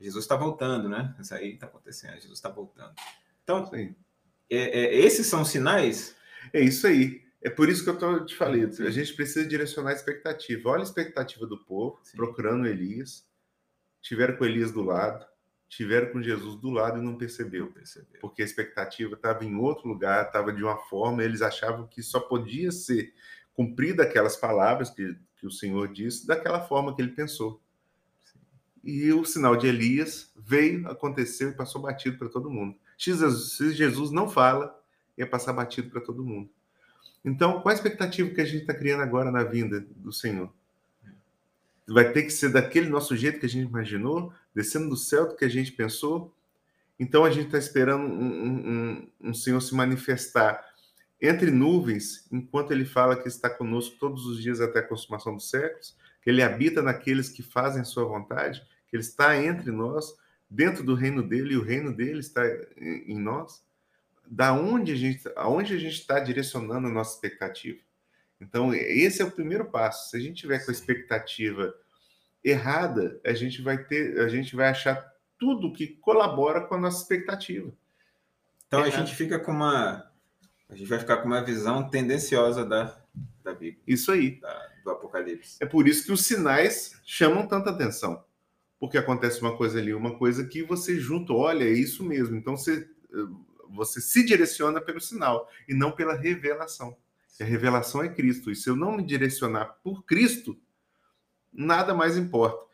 [0.00, 1.14] Jesus está voltando, né?
[1.20, 2.94] Isso aí está acontecendo, Jesus está voltando.
[3.44, 3.70] Então,
[4.50, 6.14] é, é, esses são sinais?
[6.52, 7.22] É isso aí.
[7.42, 10.70] É por isso que eu tô, te falei, a gente precisa direcionar a expectativa.
[10.70, 12.16] Olha a expectativa do povo, Sim.
[12.16, 13.26] procurando Elias.
[14.00, 15.24] Tiveram com Elias do lado,
[15.68, 17.72] tiveram com Jesus do lado e não percebeu.
[17.72, 18.20] percebeu.
[18.20, 22.20] Porque a expectativa estava em outro lugar, estava de uma forma, eles achavam que só
[22.20, 23.12] podia ser
[23.54, 27.60] cumprida aquelas palavras que, que o Senhor disse, daquela forma que ele pensou.
[28.24, 28.40] Sim.
[28.84, 32.76] E o sinal de Elias veio, aconteceu e passou batido para todo mundo.
[33.02, 34.80] Se Jesus não fala,
[35.18, 36.48] ia passar batido para todo mundo.
[37.24, 40.52] Então, qual a expectativa que a gente está criando agora na vinda do Senhor?
[41.88, 45.36] Vai ter que ser daquele nosso jeito que a gente imaginou, descendo do céu do
[45.36, 46.32] que a gente pensou?
[46.98, 50.64] Então, a gente está esperando um, um, um, Senhor se manifestar
[51.20, 55.50] entre nuvens, enquanto ele fala que está conosco todos os dias até a consumação dos
[55.50, 60.16] séculos, que ele habita naqueles que fazem a sua vontade, que ele está entre nós,
[60.52, 62.42] dentro do reino dele, e o reino dele está
[62.76, 63.64] em nós
[64.26, 67.78] da onde a gente, aonde a gente está direcionando a nossa expectativa.
[68.40, 70.10] Então, esse é o primeiro passo.
[70.10, 71.74] Se a gente tiver com a expectativa
[72.42, 77.02] errada, a gente vai ter, a gente vai achar tudo que colabora com a nossa
[77.02, 77.72] expectativa.
[78.66, 80.10] Então a gente fica com uma
[80.70, 82.96] a gente vai ficar com uma visão tendenciosa da,
[83.44, 83.82] da Bíblia.
[83.86, 84.40] Isso aí.
[84.40, 85.58] Da, do Apocalipse.
[85.60, 88.24] É por isso que os sinais chamam tanta atenção.
[88.82, 92.34] Porque acontece uma coisa ali, uma coisa que você junto, olha, é isso mesmo.
[92.34, 92.90] Então você
[93.70, 96.96] você se direciona pelo sinal e não pela revelação.
[97.40, 98.50] a revelação é Cristo.
[98.50, 100.58] E se eu não me direcionar por Cristo,
[101.52, 102.66] nada mais importa.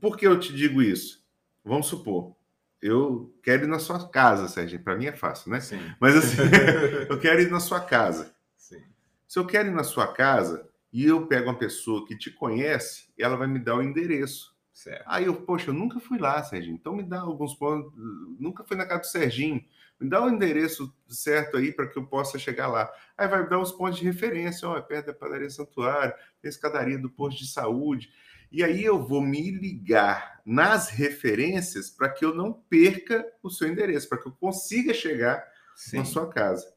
[0.00, 1.26] Por que eu te digo isso?
[1.64, 2.36] Vamos supor,
[2.80, 4.78] eu quero ir na sua casa, Sérgio.
[4.78, 5.58] Para mim é fácil, né?
[5.58, 5.80] Sim.
[5.98, 6.36] Mas assim,
[7.10, 8.32] eu quero ir na sua casa.
[8.56, 8.80] Sim.
[9.26, 13.08] Se eu quero ir na sua casa e eu pego uma pessoa que te conhece,
[13.18, 14.56] ela vai me dar o endereço.
[14.78, 15.02] Certo.
[15.08, 16.76] Aí eu, poxa, eu nunca fui lá, Serginho.
[16.76, 17.92] Então me dá alguns pontos.
[18.38, 19.60] Nunca fui na casa do Serginho.
[19.98, 22.88] Me dá o endereço certo aí para que eu possa chegar lá.
[23.16, 24.68] Aí vai dar os pontos de referência.
[24.68, 28.08] Ó, é perto da padaria Santuário, tem a escadaria do posto de saúde.
[28.52, 33.66] E aí eu vou me ligar nas referências para que eu não perca o seu
[33.66, 35.98] endereço, para que eu consiga chegar Sim.
[35.98, 36.72] na sua casa.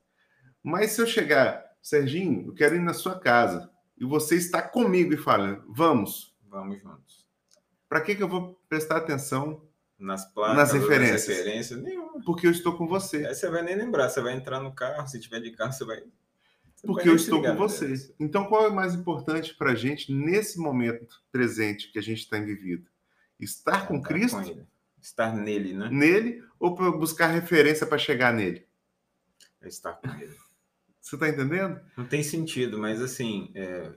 [0.64, 5.14] Mas se eu chegar, Serginho, eu quero ir na sua casa, e você está comigo
[5.14, 6.36] e fala, vamos.
[6.50, 7.21] Vamos juntos
[7.92, 9.68] para que, que eu vou prestar atenção
[10.00, 11.28] nas placas, nas referências?
[11.28, 11.82] Nas referências?
[11.82, 12.24] Nenhuma.
[12.24, 13.26] Porque eu estou com você.
[13.28, 15.84] Aí você vai nem lembrar, você vai entrar no carro, se tiver de carro, você
[15.84, 15.98] vai.
[15.98, 18.16] Você Porque vai eu estou com você.
[18.18, 22.20] Então, qual é o mais importante para a gente nesse momento presente que a gente
[22.20, 22.88] está em vivido?
[23.38, 24.42] Estar com Cristo?
[24.42, 24.66] Com
[25.02, 25.90] Estar nele, né?
[25.92, 28.66] Nele ou para buscar referência para chegar nele?
[29.60, 30.38] É estar com ele.
[31.02, 31.78] Você está entendendo?
[31.98, 33.92] Não tem sentido, mas assim, é,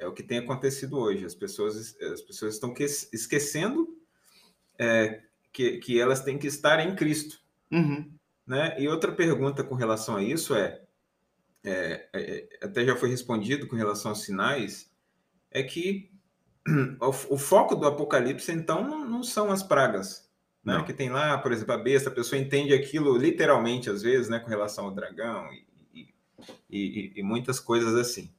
[0.00, 1.24] é o que tem acontecido hoje.
[1.24, 2.74] As pessoas, as pessoas estão
[3.12, 3.96] esquecendo
[4.78, 5.20] é,
[5.52, 7.38] que, que elas têm que estar em Cristo.
[7.70, 8.10] Uhum.
[8.46, 8.80] Né?
[8.80, 10.80] E outra pergunta com relação a isso é,
[11.62, 14.90] é, é, até já foi respondido com relação aos sinais,
[15.50, 16.10] é que
[17.00, 20.28] o, o foco do Apocalipse, então, não, não são as pragas.
[20.64, 20.82] Né?
[20.84, 24.38] Que tem lá, por exemplo, a besta, a pessoa entende aquilo literalmente, às vezes, né,
[24.38, 26.12] com relação ao dragão e, e,
[26.70, 28.30] e, e muitas coisas assim.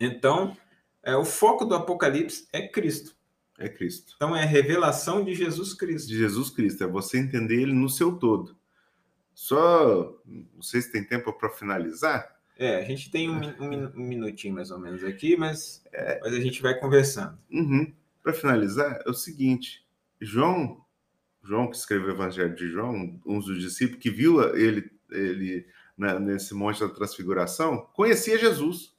[0.00, 0.56] Então,
[1.02, 3.16] é, o foco do Apocalipse é Cristo.
[3.58, 4.12] É Cristo.
[4.16, 6.08] Então, é a revelação de Jesus Cristo.
[6.08, 8.56] De Jesus Cristo, é você entender ele no seu todo.
[9.34, 12.36] Só, não sei se tem tempo para finalizar.
[12.56, 16.34] É, a gente tem um, um, um, minutinho mais ou menos aqui, mas, é, mas
[16.34, 17.38] a gente vai conversando.
[17.50, 17.92] Uhum.
[18.20, 19.86] Para finalizar, é o seguinte:
[20.20, 20.84] João,
[21.42, 26.18] João que escreveu o Evangelho de João, um dos discípulos que viu ele, ele né,
[26.18, 28.97] nesse monte da transfiguração, conhecia Jesus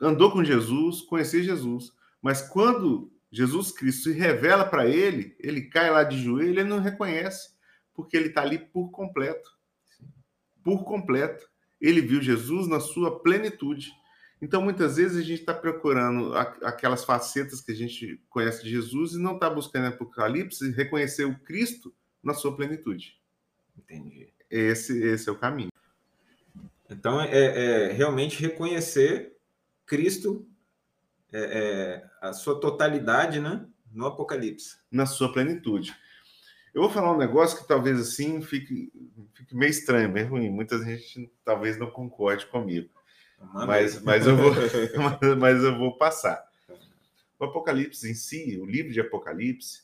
[0.00, 1.92] andou com Jesus, conhecia Jesus.
[2.20, 6.80] Mas quando Jesus Cristo se revela para ele, ele cai lá de joelho, ele não
[6.80, 7.50] reconhece,
[7.92, 9.50] porque ele está ali por completo.
[10.62, 11.48] Por completo.
[11.80, 13.92] ele viu Jesus na sua plenitude.
[14.40, 19.12] Então, muitas vezes, a gente está procurando aquelas facetas que a gente conhece de Jesus
[19.12, 23.18] e não está buscando Apocalipse reconhecer o Cristo na sua plenitude.
[23.76, 24.32] Entendi.
[24.50, 25.70] Esse, esse é o caminho.
[26.88, 29.33] Então, é, é realmente reconhecer
[29.86, 30.46] Cristo,
[31.32, 33.66] é, é, a sua totalidade, né?
[33.92, 34.78] No Apocalipse.
[34.90, 35.94] Na sua plenitude.
[36.72, 38.92] Eu vou falar um negócio que talvez assim fique,
[39.34, 40.50] fique meio estranho, meio ruim.
[40.50, 42.90] Muita gente talvez não concorde comigo.
[43.52, 44.52] Mas, mas, eu vou,
[45.38, 46.44] mas eu vou passar.
[47.38, 49.82] O Apocalipse em si, o livro de Apocalipse,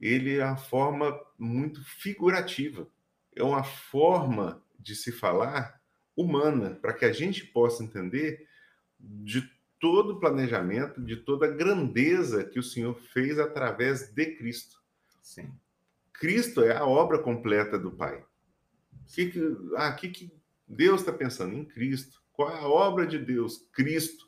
[0.00, 2.86] ele é uma forma muito figurativa.
[3.34, 5.80] É uma forma de se falar
[6.14, 8.46] humana, para que a gente possa entender
[9.06, 14.82] de todo o planejamento, de toda a grandeza que o Senhor fez através de Cristo.
[15.22, 15.52] Sim.
[16.12, 18.18] Cristo é a obra completa do Pai.
[18.18, 20.32] O que, que, ah, que, que
[20.66, 21.54] Deus está pensando?
[21.54, 22.22] Em Cristo.
[22.32, 23.68] Qual é a obra de Deus?
[23.72, 24.26] Cristo.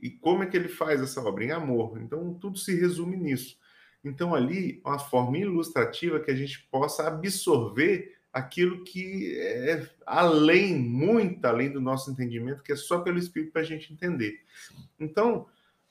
[0.00, 1.44] E como é que ele faz essa obra?
[1.44, 2.00] Em amor.
[2.00, 3.56] Então, tudo se resume nisso.
[4.04, 11.44] Então, ali, uma forma ilustrativa que a gente possa absorver aquilo que é além, muito
[11.44, 14.40] além do nosso entendimento, que é só pelo Espírito para a gente entender.
[14.98, 15.46] Então,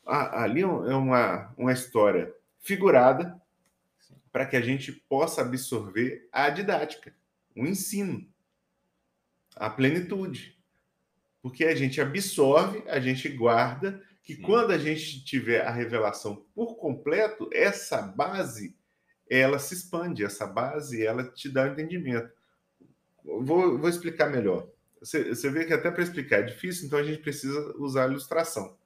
[0.06, 3.40] a, ali é uma, uma história figurada
[4.32, 7.14] para que a gente possa absorver a didática,
[7.56, 8.28] o ensino,
[9.56, 10.58] a plenitude.
[11.42, 14.42] Porque a gente absorve, a gente guarda, que Sim.
[14.42, 18.76] quando a gente tiver a revelação por completo, essa base
[19.40, 22.30] ela se expande, essa base ela te dá o entendimento.
[23.24, 24.68] Vou, vou explicar melhor.
[25.00, 28.08] Você, você vê que até para explicar é difícil, então a gente precisa usar a
[28.08, 28.78] ilustração.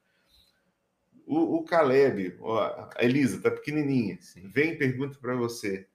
[1.26, 4.48] O, o Caleb, ó, a Elisa, tá pequenininha, Sim.
[4.48, 5.88] vem e pergunta para você,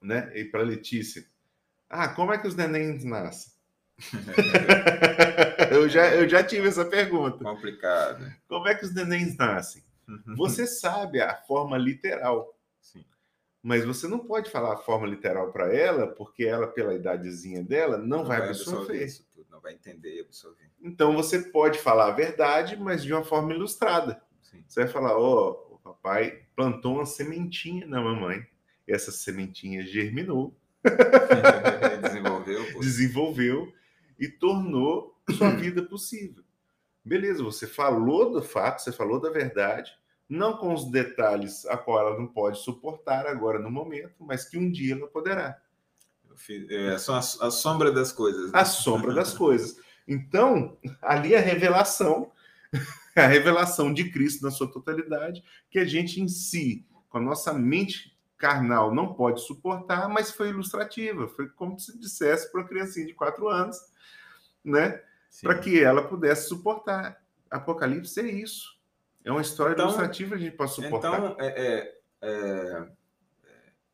[0.00, 0.32] né?
[0.34, 1.26] E para Letícia,
[1.88, 3.52] ah, como é que os nenéns nascem?
[5.70, 7.44] eu, já, eu já tive essa pergunta.
[7.44, 8.32] Complicado.
[8.48, 9.82] Como é que os nenéns nascem?
[10.36, 12.56] Você sabe a forma literal.
[13.62, 17.98] Mas você não pode falar a forma literal para ela, porque ela, pela idadezinha dela,
[17.98, 19.04] não, não vai, vai absorver.
[19.04, 20.70] Isso tudo, não vai entender e absorver.
[20.82, 24.22] Então você pode falar a verdade, mas de uma forma ilustrada.
[24.42, 24.64] Sim.
[24.66, 28.46] Você vai falar: ó, oh, o papai plantou uma sementinha na mamãe.
[28.88, 30.56] Essa sementinha germinou.
[32.02, 32.80] desenvolveu.
[32.80, 33.72] Desenvolveu
[34.18, 36.42] e tornou sua vida possível.
[37.04, 39.92] Beleza, você falou do fato, você falou da verdade,
[40.30, 44.56] não com os detalhes a qual ela não pode suportar agora no momento, mas que
[44.56, 45.60] um dia ela poderá.
[46.70, 48.50] É só a, a sombra das coisas.
[48.50, 48.58] Né?
[48.58, 49.76] A sombra das coisas.
[50.08, 52.32] Então, ali a revelação,
[53.14, 57.52] a revelação de Cristo na sua totalidade, que a gente em si, com a nossa
[57.52, 61.28] mente carnal, não pode suportar, mas foi ilustrativa.
[61.28, 63.76] Foi como se dissesse para uma criancinha de quatro anos
[64.64, 65.00] né?
[65.42, 67.20] Para que ela pudesse suportar.
[67.50, 68.78] Apocalipse é isso.
[69.24, 71.18] É uma história então, ilustrativa gente pode suportar.
[71.18, 72.88] Então, é, é, é,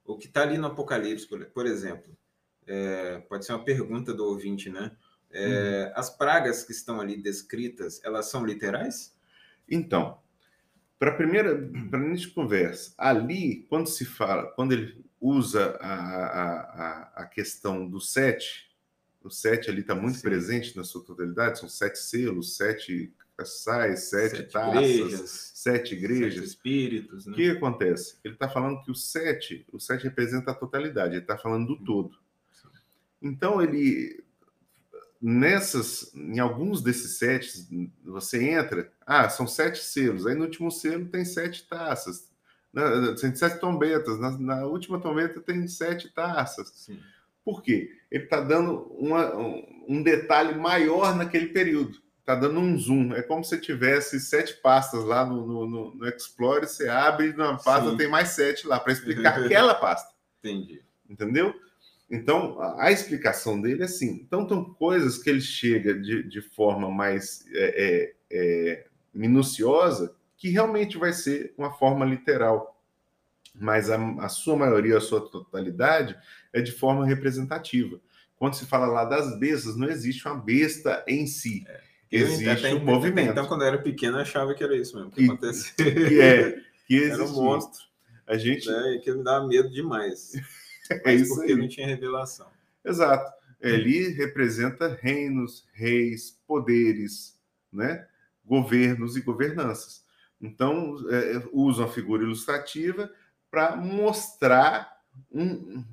[0.05, 2.17] o que está ali no Apocalipse, por, exemplo,
[2.67, 4.93] é, pode ser uma pergunta do ouvinte, né?
[5.35, 5.93] Hum.
[5.95, 9.15] As pragas que estão ali descritas, elas são literais?
[9.69, 10.19] Então,
[10.99, 11.55] para a primeira,
[11.91, 17.27] para a gente conversa, ali, quando se fala, quando ele usa a, a, a, a
[17.27, 18.75] questão do sete,
[19.23, 20.23] o sete ali está muito Sim.
[20.23, 26.35] presente na sua totalidade, são sete selos, sete caçais, sete, sete taças, igrejas, sete igrejas.
[26.35, 27.27] Sete espíritos.
[27.27, 27.33] Né?
[27.33, 28.17] O que acontece?
[28.25, 31.85] Ele está falando que o sete, o sete representa a totalidade, ele está falando do
[31.85, 32.19] todo.
[33.21, 34.25] Então, ele,
[35.21, 37.67] nessas, em alguns desses sete,
[38.05, 42.31] você entra, ah, são sete selos, aí no último selo tem sete taças,
[43.21, 46.69] tem sete trombetas, na, na última trombeta tem sete taças.
[46.69, 46.99] Sim.
[47.45, 47.91] Por quê?
[48.11, 49.35] Ele está dando uma,
[49.89, 52.06] um detalhe maior naquele período.
[52.27, 53.15] Está dando um zoom.
[53.15, 57.91] É como se tivesse sete pastas lá no, no, no Explorer, você abre na pasta,
[57.91, 57.97] Sim.
[57.97, 60.13] tem mais sete lá, para explicar aquela pasta.
[60.41, 60.83] Entendi.
[61.09, 61.55] Entendeu?
[62.11, 64.23] Então, a, a explicação dele é assim.
[64.27, 70.49] Então, são coisas que ele chega de, de forma mais é, é, é, minuciosa que
[70.49, 72.77] realmente vai ser uma forma literal
[73.59, 76.15] mas a, a, sua maioria, a sua totalidade,
[76.53, 77.99] é de forma representativa.
[78.37, 81.65] Quando se fala lá das bestas, não existe uma besta em si.
[81.67, 81.86] É.
[82.11, 83.31] Existe até, um movimento.
[83.31, 85.73] Então, quando eu era pequeno, eu achava que era isso mesmo que, que acontecia.
[85.77, 87.85] Que é, que era um monstro.
[88.27, 88.69] A gente...
[88.69, 90.33] Né, que me dava medo demais.
[91.05, 91.59] é isso porque aí.
[91.59, 92.49] não tinha revelação.
[92.85, 93.33] Exato.
[93.61, 97.37] Ele representa reinos, reis, poderes,
[97.73, 98.07] né?
[98.47, 100.05] governos e governanças.
[100.41, 103.11] Então, é, usa uma figura ilustrativa
[103.51, 104.96] para mostrar
[105.33, 105.85] um,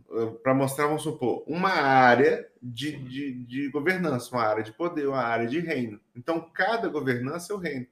[0.41, 5.21] para mostrar, vamos supor, uma área de, de, de, governança, uma área de poder, uma
[5.21, 5.99] área de reino.
[6.15, 7.86] Então, cada governança é o reino.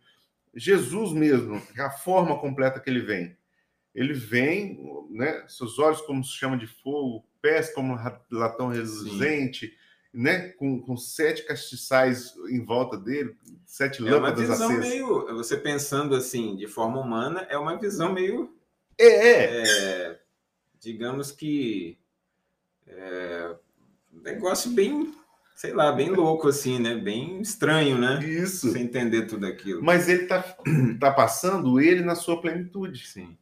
[0.55, 3.35] Jesus mesmo, a forma completa que ele vem.
[3.93, 4.79] Ele vem,
[5.09, 7.99] né, seus olhos como se chama de fogo, pés como
[8.31, 9.75] latão reluzente,
[10.13, 14.61] né, com, com sete castiçais em volta dele, sete lâmpadas acesas.
[14.61, 18.55] É uma visão meio, você pensando assim, de forma humana, é uma visão meio...
[18.97, 19.45] É, é.
[19.45, 20.20] é
[20.81, 21.97] digamos que
[22.87, 23.55] é,
[24.11, 25.13] um negócio bem,
[25.55, 26.95] sei lá, bem louco assim, né?
[26.95, 28.23] Bem estranho, né?
[28.25, 28.71] Isso.
[28.71, 29.81] Sem entender tudo aquilo.
[29.81, 30.41] Mas ele tá,
[30.99, 33.07] tá passando ele na sua plenitude.
[33.07, 33.37] Sim.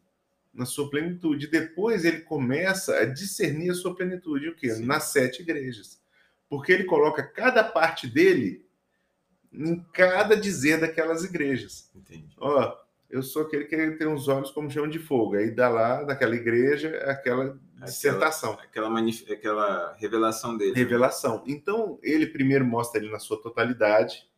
[0.54, 1.48] Na sua plenitude.
[1.48, 4.50] Depois ele começa a discernir a sua plenitude.
[4.50, 4.70] O quê?
[4.72, 4.86] Sim.
[4.86, 6.00] Nas sete igrejas.
[6.50, 8.66] Porque ele coloca cada parte dele
[9.52, 11.90] em cada dizer daquelas igrejas.
[11.96, 12.36] Entendi.
[12.38, 12.76] Ó,
[13.10, 15.36] eu sou aquele que tem os olhos como chama de fogo.
[15.36, 18.54] Aí dá lá, naquela igreja, aquela dissertação.
[18.54, 20.74] Aquela, aquela, aquela revelação dele.
[20.76, 21.44] Revelação.
[21.48, 24.30] Então, ele primeiro mostra ele na sua totalidade,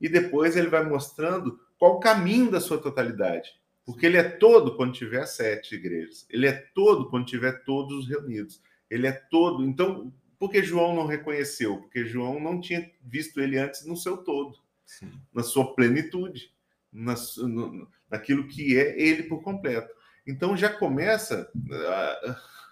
[0.00, 3.58] e depois ele vai mostrando qual o caminho da sua totalidade.
[3.84, 6.26] Porque ele é todo quando tiver sete igrejas.
[6.30, 8.60] Ele é todo quando tiver todos reunidos.
[8.90, 9.64] Ele é todo.
[9.64, 11.78] Então, por que João não reconheceu?
[11.78, 15.10] Porque João não tinha visto ele antes no seu todo, Sim.
[15.32, 16.54] na sua plenitude
[16.96, 19.92] na, no, naquilo que é ele por completo.
[20.26, 21.50] Então já começa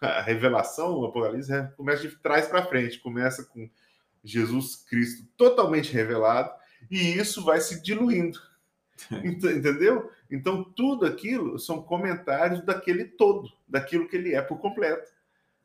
[0.00, 3.68] a, a revelação, o Apocalipse começa de trás para frente, começa com
[4.22, 6.50] Jesus Cristo totalmente revelado
[6.90, 8.38] e isso vai se diluindo.
[9.24, 10.10] Entendeu?
[10.30, 15.13] Então tudo aquilo são comentários daquele todo, daquilo que ele é por completo.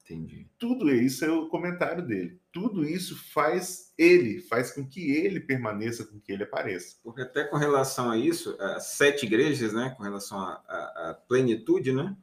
[0.09, 0.47] Entendi.
[0.57, 2.39] Tudo isso é o comentário dele.
[2.51, 6.97] Tudo isso faz ele, faz com que ele permaneça, com que ele apareça.
[7.03, 12.17] Porque até com relação a isso, as sete igrejas, né, com relação à plenitude, né,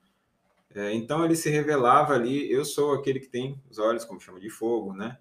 [0.75, 4.41] é, então ele se revelava ali, eu sou aquele que tem os olhos, como chama
[4.41, 5.17] de fogo, né,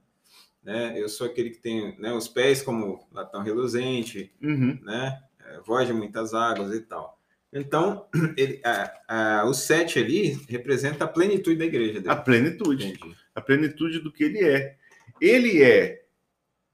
[0.64, 4.80] né eu sou aquele que tem né, os pés como latão reluzente, uhum.
[4.82, 7.20] né, é, voz de muitas águas e tal.
[7.56, 12.02] Então, ele, a, a, o sete ali representa a plenitude da igreja.
[12.02, 12.10] Dele.
[12.10, 12.88] A plenitude.
[12.88, 13.16] Entendi.
[13.34, 14.76] A plenitude do que ele é.
[15.22, 16.04] Ele é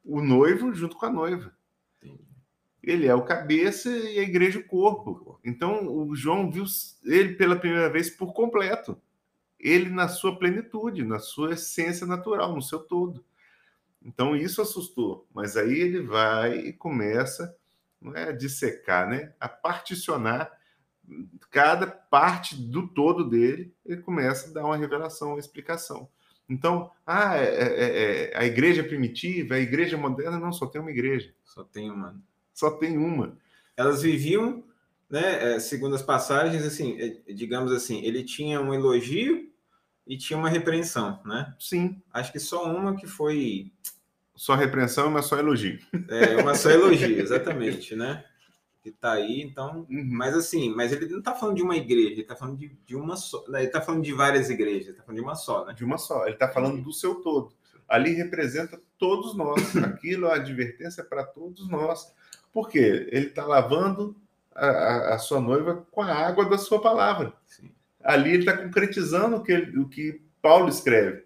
[0.03, 1.53] o noivo junto com a noiva.
[2.01, 2.23] Entendi.
[2.81, 5.39] Ele é o cabeça e a igreja o corpo.
[5.45, 6.65] Então, o João viu
[7.05, 8.99] ele pela primeira vez por completo.
[9.59, 13.23] Ele na sua plenitude, na sua essência natural, no seu todo.
[14.03, 15.27] Então, isso assustou.
[15.31, 17.55] Mas aí ele vai e começa
[18.01, 19.31] não é, a dissecar, né?
[19.39, 20.51] a particionar
[21.49, 26.09] cada parte do todo dele, ele começa a dar uma revelação, uma explicação.
[26.49, 30.91] Então, ah, é, é, é, a igreja primitiva, a igreja moderna, não, só tem uma
[30.91, 31.33] igreja.
[31.45, 32.21] Só tem uma.
[32.53, 33.37] Só tem uma.
[33.77, 34.63] Elas viviam,
[35.09, 39.49] né, é, segundo as passagens, assim, é, digamos assim, ele tinha um elogio
[40.05, 41.53] e tinha uma repreensão, né?
[41.57, 42.01] Sim.
[42.11, 43.71] Acho que só uma que foi...
[44.35, 45.79] Só repreensão, mas só elogio.
[46.09, 48.25] É, uma só elogio, exatamente, né?
[48.81, 50.07] Que está aí, então, uhum.
[50.11, 52.95] mas assim, mas ele não está falando de uma igreja, ele está falando de, de
[52.95, 53.59] uma só, né?
[53.59, 55.73] ele está falando de várias igrejas, ele está falando de uma só, né?
[55.73, 57.53] De uma só, ele está falando do seu todo.
[57.87, 62.11] Ali representa todos nós, aquilo, a advertência é para todos nós.
[62.51, 63.07] Por quê?
[63.11, 64.15] Ele está lavando
[64.55, 67.33] a, a, a, sua noiva com a água da sua palavra.
[67.45, 67.71] Sim.
[68.03, 71.23] Ali ele está concretizando o que, o que Paulo escreve,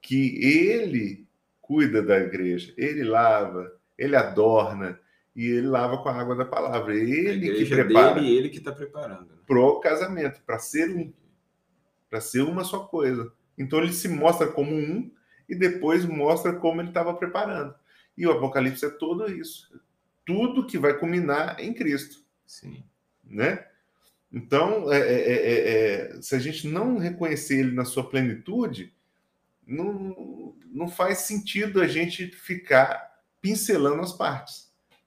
[0.00, 1.26] que ele
[1.60, 4.98] cuida da igreja, ele lava, ele adorna,
[5.36, 6.96] e ele lava com a água da palavra.
[6.96, 8.14] Ele que prepara.
[8.14, 9.26] Dele, ele que está preparando.
[9.26, 9.36] Né?
[9.46, 11.12] Pro casamento, para ser um,
[12.08, 13.30] para ser uma só coisa.
[13.58, 15.10] Então ele se mostra como um
[15.46, 17.74] e depois mostra como ele estava preparando.
[18.16, 19.78] E o Apocalipse é tudo isso.
[20.24, 22.24] Tudo que vai culminar em Cristo.
[22.46, 22.82] Sim.
[23.22, 23.62] Né?
[24.32, 25.70] Então, é, é,
[26.14, 28.92] é, se a gente não reconhecer ele na sua plenitude,
[29.66, 34.65] não, não faz sentido a gente ficar pincelando as partes.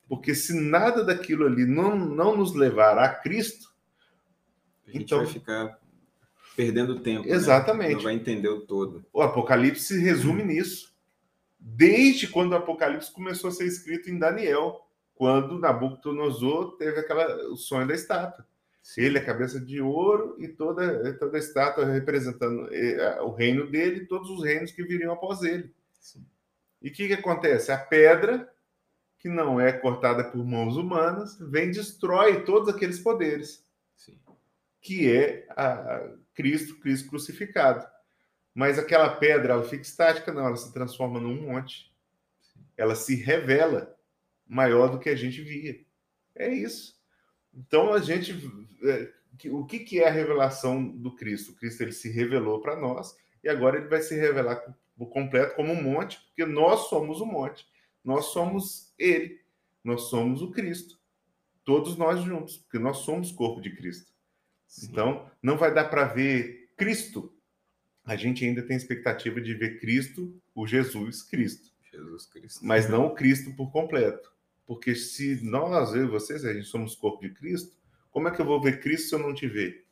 [0.10, 3.70] Porque se nada daquilo ali não, não nos levar a Cristo,
[4.88, 5.80] a gente então vai ficar
[6.56, 7.28] perdendo tempo.
[7.28, 7.34] Né?
[7.34, 7.90] Exatamente.
[7.90, 7.96] Né?
[7.96, 9.06] Não vai entender o todo.
[9.14, 10.94] O Apocalipse se resume nisso.
[11.60, 14.84] Desde quando o Apocalipse começou a ser escrito em Daniel,
[15.14, 18.48] quando Nabucodonosor teve aquela, o sonho da estátua.
[18.98, 23.98] Ele é cabeça de ouro e toda, toda a estátua representando eh, o reino dele
[23.98, 25.72] e todos os reinos que viriam após ele.
[26.00, 26.26] Sim.
[26.82, 27.72] E o que, que acontece?
[27.72, 28.50] A pedra
[29.20, 33.66] que não é cortada por mãos humanas, vem e destrói todos aqueles poderes.
[33.96, 34.18] Sim.
[34.82, 37.86] Que é a Cristo, Cristo crucificado.
[38.56, 40.34] Mas aquela pedra, ela fica estática?
[40.34, 41.94] Não, ela se transforma num monte.
[42.42, 42.62] Sim.
[42.78, 43.96] Ela se revela
[44.48, 45.80] maior do que a gente via.
[46.34, 46.98] É isso.
[47.54, 48.34] Então a gente.
[48.84, 49.12] É,
[49.50, 51.52] o que, que é a revelação do Cristo?
[51.52, 54.62] O Cristo ele se revelou para nós e agora ele vai se revelar
[54.98, 57.66] por completo como um monte, porque nós somos o monte,
[58.10, 59.40] nós somos ele,
[59.84, 61.00] nós somos o Cristo,
[61.64, 64.12] todos nós juntos, porque nós somos corpo de Cristo.
[64.68, 64.88] Sim.
[64.90, 67.32] Então, não vai dar para ver Cristo.
[68.04, 71.72] A gente ainda tem expectativa de ver Cristo, o Jesus Cristo.
[71.84, 72.66] Jesus Cristo.
[72.66, 74.34] Mas não o Cristo por completo.
[74.66, 77.78] Porque se nós, eu e vocês, a gente somos corpo de Cristo,
[78.10, 79.86] como é que eu vou ver Cristo se eu não te ver?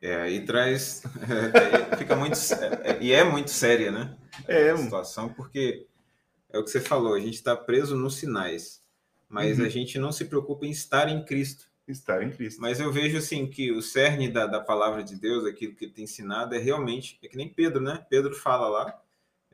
[0.00, 1.02] É, aí traz.
[1.92, 2.36] É, fica muito.
[2.84, 4.16] É, e é muito séria, né?
[4.46, 4.70] É.
[4.70, 5.86] A situação, porque
[6.50, 8.82] é o que você falou, a gente está preso nos sinais,
[9.28, 9.66] mas uhum.
[9.66, 11.66] a gente não se preocupa em estar em Cristo.
[11.86, 12.60] Estar em Cristo.
[12.60, 15.92] Mas eu vejo assim que o cerne da, da palavra de Deus, aquilo que ele
[15.92, 17.18] tem ensinado, é realmente.
[17.22, 18.04] É que nem Pedro, né?
[18.10, 19.00] Pedro fala lá,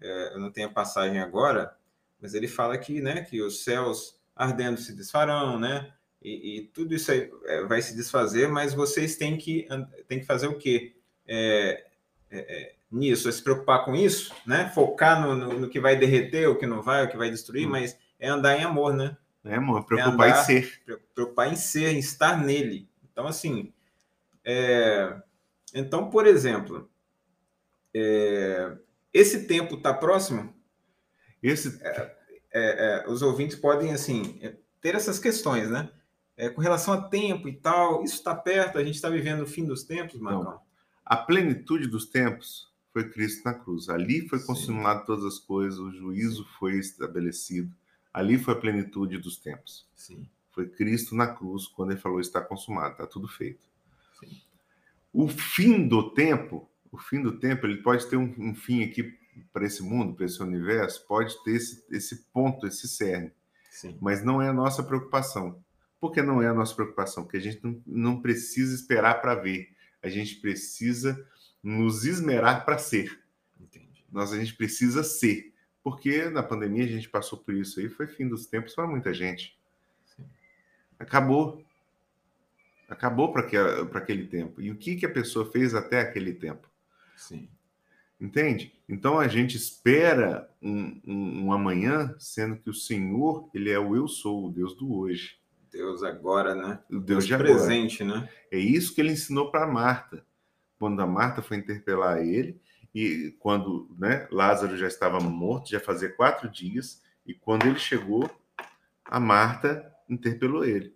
[0.00, 1.76] é, eu não tenho a passagem agora,
[2.20, 5.92] mas ele fala que, né, que os céus ardendo se desfarão, né?
[6.24, 9.68] E, e tudo isso aí é, vai se desfazer, mas vocês têm que,
[10.08, 10.96] têm que fazer o quê?
[11.26, 11.84] É,
[12.30, 14.70] é, é, nisso, é se preocupar com isso, né?
[14.74, 17.66] Focar no, no, no, que vai derreter, o que não vai, o que vai destruir,
[17.66, 17.70] hum.
[17.70, 19.16] mas é andar em amor, né?
[19.44, 20.82] É, amor, preocupar andar, em ser.
[21.14, 22.88] Preocupar em ser, em estar nele.
[23.12, 23.74] Então, assim,
[24.42, 25.14] é,
[25.74, 26.90] então, por exemplo,
[27.92, 28.72] é,
[29.12, 30.54] esse tempo está próximo?
[31.42, 31.78] Esse...
[31.82, 32.14] É,
[32.56, 34.40] é, os ouvintes podem, assim,
[34.80, 35.90] ter essas questões, né?
[36.36, 39.46] É, com relação a tempo e tal, isso está perto, a gente está vivendo o
[39.46, 40.60] fim dos tempos, Marcão?
[41.04, 43.88] A plenitude dos tempos foi Cristo na cruz.
[43.88, 47.74] Ali foi consumado todas as coisas, o juízo foi estabelecido.
[48.12, 49.86] Ali foi a plenitude dos tempos.
[49.94, 50.28] Sim.
[50.52, 53.68] Foi Cristo na cruz quando ele falou está consumado, está tudo feito.
[54.20, 54.40] Sim.
[55.12, 59.18] O fim do tempo, o fim do tempo, ele pode ter um, um fim aqui
[59.52, 63.32] para esse mundo, para esse universo, pode ter esse, esse ponto, esse cerne.
[63.70, 63.98] Sim.
[64.00, 65.60] Mas não é a nossa preocupação.
[66.04, 67.22] Por que não é a nossa preocupação?
[67.22, 69.70] Porque a gente não, não precisa esperar para ver.
[70.02, 71.26] A gente precisa
[71.62, 73.22] nos esmerar para ser.
[73.58, 74.04] Entendi.
[74.12, 75.54] Nós, a gente precisa ser.
[75.82, 79.14] Porque na pandemia a gente passou por isso aí, foi fim dos tempos para muita
[79.14, 79.58] gente.
[80.04, 80.26] Sim.
[80.98, 81.64] Acabou.
[82.86, 84.60] Acabou para aquele tempo.
[84.60, 86.68] E o que, que a pessoa fez até aquele tempo?
[87.16, 87.48] Sim.
[88.20, 88.74] Entende?
[88.86, 93.96] Então a gente espera um, um, um, amanhã, sendo que o Senhor, ele é o
[93.96, 95.42] eu sou, o Deus do hoje.
[95.74, 96.78] Deus agora, né?
[96.88, 98.20] O Deus, Deus de presente, agora.
[98.20, 98.28] né?
[98.52, 100.24] É isso que ele ensinou para Marta.
[100.78, 102.60] Quando a Marta foi interpelar ele,
[102.94, 108.30] e quando né, Lázaro já estava morto, já fazia quatro dias, e quando ele chegou,
[109.04, 110.94] a Marta interpelou ele.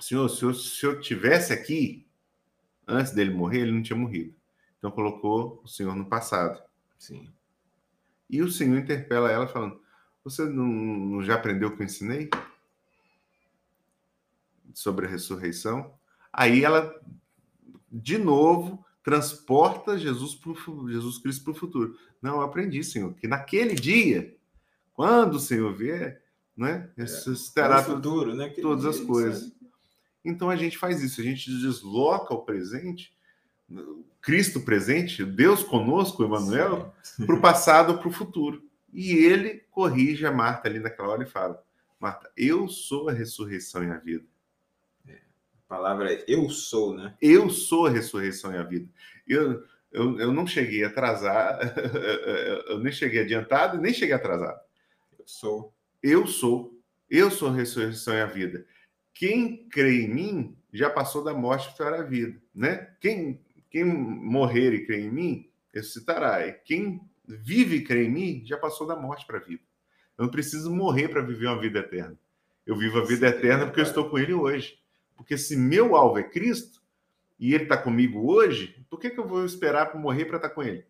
[0.00, 2.04] Senhor, se eu, se eu tivesse aqui,
[2.86, 4.34] antes dele morrer, ele não tinha morrido.
[4.78, 6.60] Então colocou o Senhor no passado.
[6.98, 7.28] Sim.
[8.28, 9.80] E o Senhor interpela ela falando:
[10.24, 12.28] Você não, não já aprendeu o que eu ensinei?
[14.74, 15.92] Sobre a ressurreição.
[16.32, 16.94] Aí ela,
[17.90, 20.54] de novo, transporta Jesus, pro,
[20.90, 21.96] Jesus Cristo para o futuro.
[22.20, 24.36] Não, eu aprendi, Senhor, que naquele dia,
[24.92, 26.22] quando o Senhor vier,
[26.56, 29.52] né, ressuscitará é, futuro, né, todas as coisas.
[30.24, 33.16] Então a gente faz isso, a gente desloca o presente,
[34.20, 36.92] Cristo presente, Deus conosco, Emmanuel,
[37.24, 38.62] para o passado, para o futuro.
[38.92, 41.62] E ele corrige a Marta ali naquela hora e fala:
[42.00, 44.24] Marta, eu sou a ressurreição e a vida
[45.68, 47.14] palavra é eu sou, né?
[47.20, 48.88] Eu sou a ressurreição e a vida.
[49.26, 49.62] Eu,
[49.92, 51.60] eu, eu não cheguei atrasado,
[52.68, 54.60] eu nem cheguei adiantado, nem cheguei atrasado.
[55.18, 55.74] Eu sou.
[56.02, 56.74] Eu sou.
[57.10, 58.66] Eu sou a ressurreição e a vida.
[59.12, 62.94] Quem crê em mim já passou da morte para a vida, né?
[63.00, 63.40] Quem,
[63.70, 66.46] quem morrer e crer em mim, ressuscitará.
[66.46, 69.62] E quem vive e crê em mim já passou da morte para a vida.
[70.16, 72.18] Eu não preciso morrer para viver uma vida eterna.
[72.66, 74.78] Eu vivo a vida Sim, eterna porque eu estou com ele hoje.
[75.18, 76.80] Porque se meu alvo é Cristo
[77.38, 80.48] e ele está comigo hoje, por que, que eu vou esperar para morrer para estar
[80.48, 80.86] tá com ele?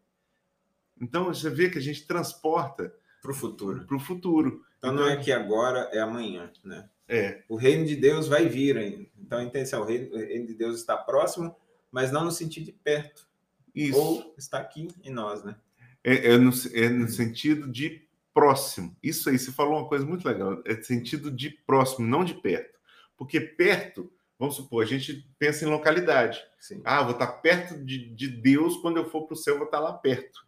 [1.00, 3.86] Então você vê que a gente transporta para o futuro.
[3.86, 4.62] Para o futuro.
[4.76, 6.88] Então, então, não é que agora é amanhã, né?
[7.08, 7.42] É.
[7.48, 9.06] O reino de Deus vai vir ainda.
[9.18, 11.56] Então a intenção, o reino, o reino de Deus está próximo,
[11.90, 13.26] mas não no sentido de perto.
[13.74, 13.98] Isso.
[13.98, 15.56] Ou está aqui em nós, né?
[16.04, 18.94] É, é, no, é no sentido de próximo.
[19.02, 20.62] Isso aí, você falou uma coisa muito legal.
[20.66, 22.78] É sentido de próximo, não de perto.
[23.16, 26.40] Porque perto Vamos supor, a gente pensa em localidade.
[26.60, 26.80] Sim.
[26.84, 29.80] Ah, vou estar perto de, de Deus, quando eu for para o céu, vou estar
[29.80, 30.46] lá perto.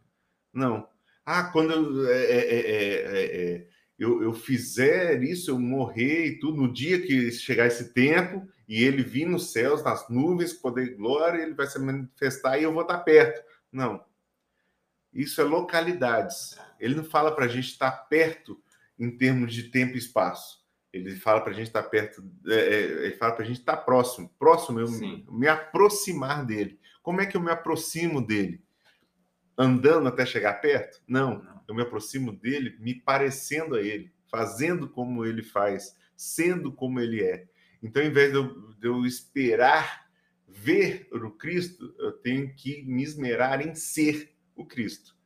[0.52, 0.88] Não.
[1.26, 3.66] Ah, quando eu, é é, é, é, é,
[3.98, 8.84] eu, eu, fizer isso, eu morrer e tudo, no dia que chegar esse tempo, e
[8.84, 12.72] ele vir nos céus, nas nuvens, poder e glória, ele vai se manifestar e eu
[12.72, 13.44] vou estar perto.
[13.72, 14.04] Não.
[15.12, 16.56] Isso é localidades.
[16.78, 18.62] Ele não fala para a gente estar perto
[18.96, 20.59] em termos de tempo e espaço.
[20.92, 23.60] Ele fala para a gente estar tá perto, é, é, ele fala para a gente
[23.60, 26.80] estar tá próximo, próximo, eu me, me, aproximar dele.
[27.02, 28.62] Como é que eu me aproximo dele?
[29.56, 31.00] Andando até chegar perto?
[31.06, 36.98] Não, eu me aproximo dele me parecendo a ele, fazendo como ele faz, sendo como
[37.00, 37.46] ele é.
[37.82, 40.10] Então, ao invés de eu, de eu esperar
[40.46, 45.16] ver o Cristo, eu tenho que me esmerar em ser o Cristo.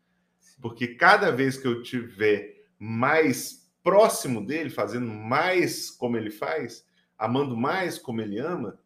[0.60, 6.84] Porque cada vez que eu tiver mais próximo dele, fazendo mais como ele faz,
[7.16, 8.80] amando mais como ele ama,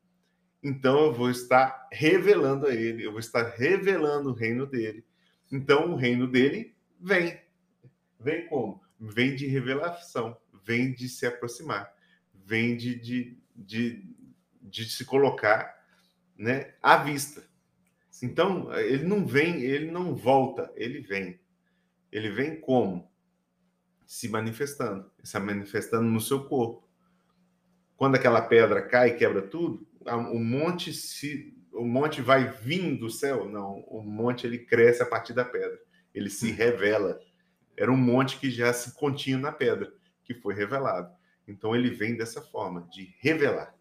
[0.62, 5.04] então eu vou estar revelando a ele, eu vou estar revelando o reino dele.
[5.50, 7.40] Então o reino dele vem.
[8.18, 8.82] Vem como?
[8.98, 11.94] Vem de revelação, vem de se aproximar,
[12.34, 14.04] vem de, de, de,
[14.60, 15.78] de se colocar
[16.36, 17.48] né, à vista.
[18.20, 21.38] Então, ele não vem, ele não volta, ele vem.
[22.10, 23.08] Ele vem como?
[24.08, 26.88] Se manifestando, se manifestando no seu corpo.
[27.94, 29.86] Quando aquela pedra cai e quebra tudo,
[30.32, 33.48] o monte se o monte vai vir do céu?
[33.48, 35.78] Não, o monte ele cresce a partir da pedra.
[36.14, 37.20] Ele se revela.
[37.76, 39.92] Era um monte que já se continha na pedra,
[40.24, 41.12] que foi revelado.
[41.46, 43.74] Então ele vem dessa forma, de revelar.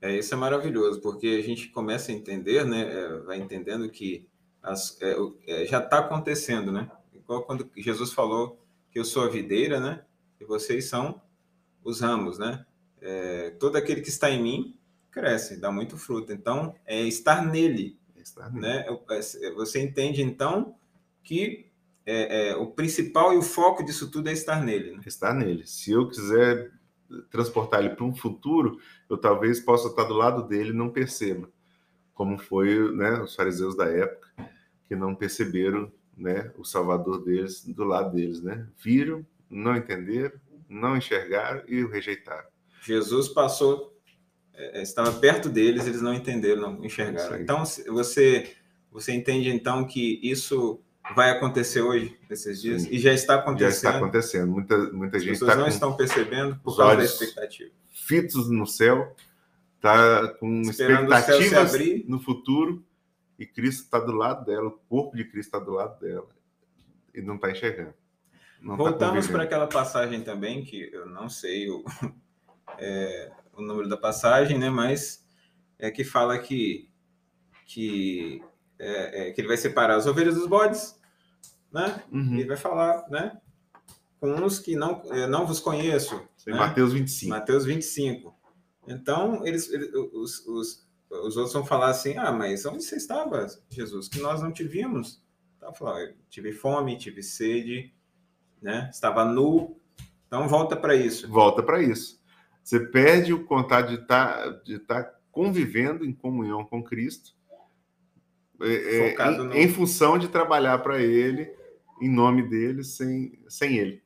[0.00, 2.90] É, isso é maravilhoso, porque a gente começa a entender, né?
[2.90, 4.26] É, vai entendendo que
[4.62, 5.14] as, é,
[5.46, 6.90] é já está acontecendo, né?
[7.12, 8.59] Igual quando Jesus falou
[8.90, 10.04] que eu sou a videira, né?
[10.40, 11.20] E vocês são
[11.82, 12.64] os ramos, né?
[13.00, 14.78] É, todo aquele que está em mim
[15.10, 16.32] cresce, dá muito fruto.
[16.32, 18.66] Então, é estar nele, estar nele.
[18.66, 18.86] né?
[19.42, 20.74] É, você entende então
[21.22, 21.66] que
[22.58, 24.96] o principal e o foco disso tudo é estar nele.
[24.96, 25.02] Né?
[25.06, 25.64] Estar nele.
[25.64, 26.72] Se eu quiser
[27.30, 28.78] transportar ele para um futuro,
[29.08, 31.48] eu talvez possa estar do lado dele e não perceba,
[32.14, 34.28] como foi né, os fariseus da época,
[34.86, 38.42] que não perceberam né, o Salvador deles do lado deles.
[38.42, 38.66] Né?
[38.78, 42.48] Viram, não entenderam, não enxergaram e o rejeitaram.
[42.82, 43.98] Jesus passou,
[44.54, 47.40] é, estava perto deles, eles não entenderam, não enxergaram.
[47.40, 48.54] Então, você,
[48.92, 50.80] você entende então que isso
[51.14, 52.88] vai acontecer hoje, nesses dias, Sim.
[52.92, 53.70] e já está acontecendo.
[53.70, 54.50] Já está acontecendo.
[54.50, 57.70] Muita, muita As gente pessoas tá não estão percebendo por causa da expectativa.
[57.92, 59.14] Fitos no céu,
[59.76, 61.72] está com Esperando expectativas
[62.06, 62.84] no futuro,
[63.40, 66.28] e Cristo está do lado dela, o corpo de Cristo está do lado dela,
[67.14, 67.94] e não está enxergando.
[68.60, 71.82] Não tá Voltamos tá para aquela passagem também, que eu não sei o,
[72.78, 74.68] é, o número da passagem, né?
[74.68, 75.26] mas
[75.78, 76.90] é que fala que,
[77.64, 78.42] que
[78.78, 81.00] é, é, que ele vai separar as ovelhas dos bodes,
[81.72, 82.02] né?
[82.12, 82.34] Uhum.
[82.34, 83.40] Ele vai falar, né?
[84.20, 86.16] Com uns que não, é, não vos conheço.
[86.46, 86.54] Né?
[86.54, 87.30] Mateus 25.
[87.30, 88.34] Mateus 25.
[88.86, 93.46] Então, eles, eles os, os, os outros vão falar assim: ah, mas onde você estava,
[93.68, 94.08] Jesus?
[94.08, 95.22] Que nós não te vimos.
[95.56, 97.92] Então, falar, eu tive fome, tive sede,
[98.62, 98.88] né?
[98.92, 99.76] Estava nu.
[100.26, 101.28] Então, volta para isso.
[101.28, 102.20] Volta para isso.
[102.62, 107.34] Você perde o contato de estar tá, de tá convivendo em comunhão com Cristo
[108.62, 109.54] é, é, em, no...
[109.54, 111.50] em, função de trabalhar para ele,
[112.00, 114.02] em nome dele, sem, sem ele.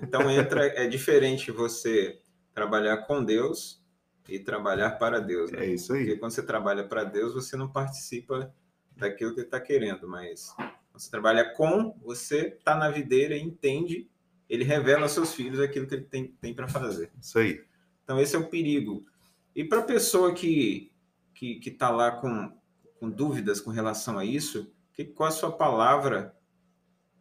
[0.00, 2.20] Então entra, é diferente você
[2.54, 3.79] trabalhar com Deus
[4.28, 5.50] e trabalhar para Deus.
[5.50, 5.66] Né?
[5.66, 6.04] É isso aí.
[6.04, 8.52] Porque quando você trabalha para Deus, você não participa
[8.96, 10.54] daquilo que ele está querendo, mas
[10.92, 14.08] você trabalha com, você está na videira e entende,
[14.48, 17.10] ele revela aos seus filhos aquilo que ele tem, tem para fazer.
[17.20, 17.64] Isso aí.
[18.04, 19.06] Então esse é o perigo.
[19.54, 20.90] E para a pessoa que
[21.34, 22.52] que está lá com
[23.00, 26.36] com dúvidas com relação a isso, que, qual a sua palavra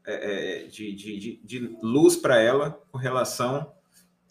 [0.06, 3.74] é, é de, de, de, luz para ela com relação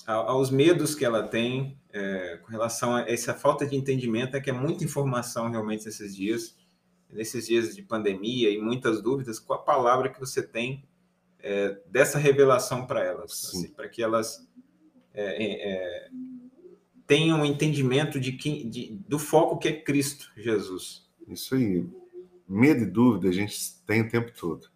[0.04, 4.50] aos medos que ela tem, é, com relação a essa falta de entendimento, é que
[4.50, 6.56] é muita informação realmente nesses dias,
[7.10, 10.84] nesses dias de pandemia e muitas dúvidas, qual a palavra que você tem
[11.38, 14.46] é, dessa revelação para elas, assim, para que elas
[15.14, 16.10] é, é,
[17.06, 21.08] tenham um entendimento de, que, de, do foco que é Cristo Jesus.
[21.26, 21.86] Isso aí.
[22.46, 24.68] Medo e dúvida a gente tem o tempo todo.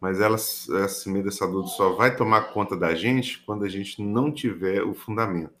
[0.00, 4.00] Mas elas, esse medo, essa dúvida só vai tomar conta da gente quando a gente
[4.00, 5.57] não tiver o fundamento.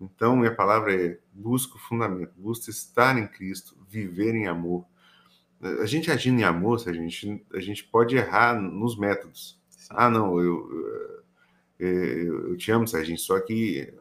[0.00, 4.84] Então, minha palavra é: busca o fundamento, busca estar em Cristo, viver em amor.
[5.82, 9.60] A gente agindo em amor, a gente, a gente pode errar nos métodos.
[9.68, 9.88] Sim.
[9.90, 11.24] Ah, não, eu,
[11.78, 13.92] eu, eu te amo, Serginho, só que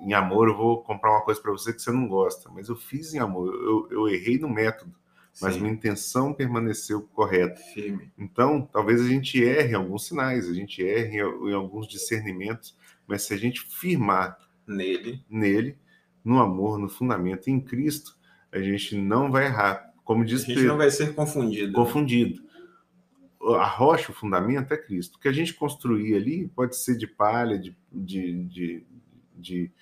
[0.00, 2.76] em amor eu vou comprar uma coisa para você que você não gosta, mas eu
[2.76, 4.94] fiz em amor, eu, eu errei no método,
[5.40, 5.60] mas Sim.
[5.60, 7.60] minha intenção permaneceu correta.
[7.74, 8.10] Firme.
[8.18, 12.76] Então, talvez a gente erre em alguns sinais, a gente erre em alguns discernimentos,
[13.06, 14.36] mas se a gente firmar
[14.72, 15.78] nele, nele,
[16.24, 18.16] no amor, no fundamento em Cristo,
[18.52, 19.92] a gente não vai errar.
[20.04, 21.72] Como diz a gente Pedro, não vai ser confundido.
[21.72, 22.42] Confundido.
[23.40, 25.16] A rocha, o fundamento é Cristo.
[25.16, 28.86] O que a gente construir ali pode ser de palha, de, de, de,
[29.36, 29.72] de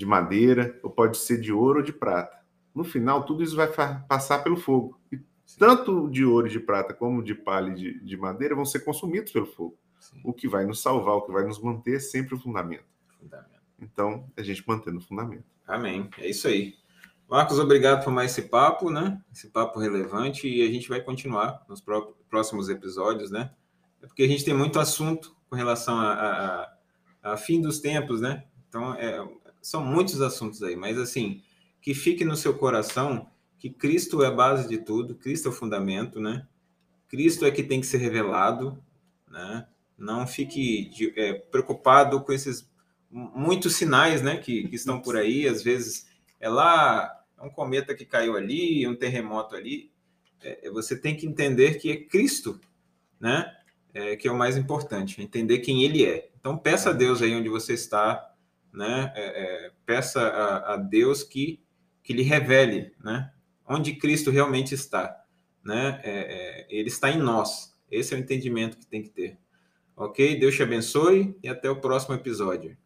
[0.00, 2.38] de madeira, ou pode ser de ouro ou de prata.
[2.74, 3.68] No final, tudo isso vai
[4.08, 4.98] passar pelo fogo.
[5.12, 5.20] E
[5.58, 8.80] tanto de ouro e de prata como de palha e de, de madeira, vão ser
[8.80, 9.76] consumidos pelo fogo.
[9.98, 10.22] Sim.
[10.24, 12.86] O que vai nos salvar, o que vai nos manter é sempre o fundamento.
[13.20, 13.49] Fundamento.
[13.80, 15.44] Então, a gente mantendo o fundamento.
[15.66, 16.08] Amém.
[16.18, 16.74] É isso aí.
[17.28, 19.20] Marcos, obrigado por mais esse papo, né?
[19.32, 23.52] Esse papo relevante e a gente vai continuar nos pró- próximos episódios, né?
[24.02, 26.12] É porque a gente tem muito assunto com relação a,
[27.22, 28.44] a, a- fim dos tempos, né?
[28.68, 29.26] Então, é,
[29.62, 31.42] são muitos assuntos aí, mas assim,
[31.80, 33.28] que fique no seu coração
[33.58, 36.46] que Cristo é a base de tudo, Cristo é o fundamento, né?
[37.08, 38.82] Cristo é que tem que ser revelado,
[39.28, 39.66] né?
[39.98, 42.68] Não fique de- é, preocupado com esses
[43.10, 46.08] muitos sinais, né, que, que estão por aí, às vezes
[46.38, 49.90] é lá, é um cometa que caiu ali, um terremoto ali.
[50.40, 52.60] É, você tem que entender que é Cristo,
[53.18, 53.52] né,
[53.92, 56.30] é, que é o mais importante, entender quem Ele é.
[56.38, 58.32] Então peça a Deus aí onde você está,
[58.72, 61.60] né, é, é, peça a, a Deus que
[62.02, 63.30] que lhe revele, né,
[63.68, 65.22] onde Cristo realmente está,
[65.62, 67.78] né, é, é, Ele está em nós.
[67.90, 69.38] Esse é o entendimento que tem que ter.
[69.96, 70.38] Ok?
[70.38, 72.76] Deus te abençoe e até o próximo episódio.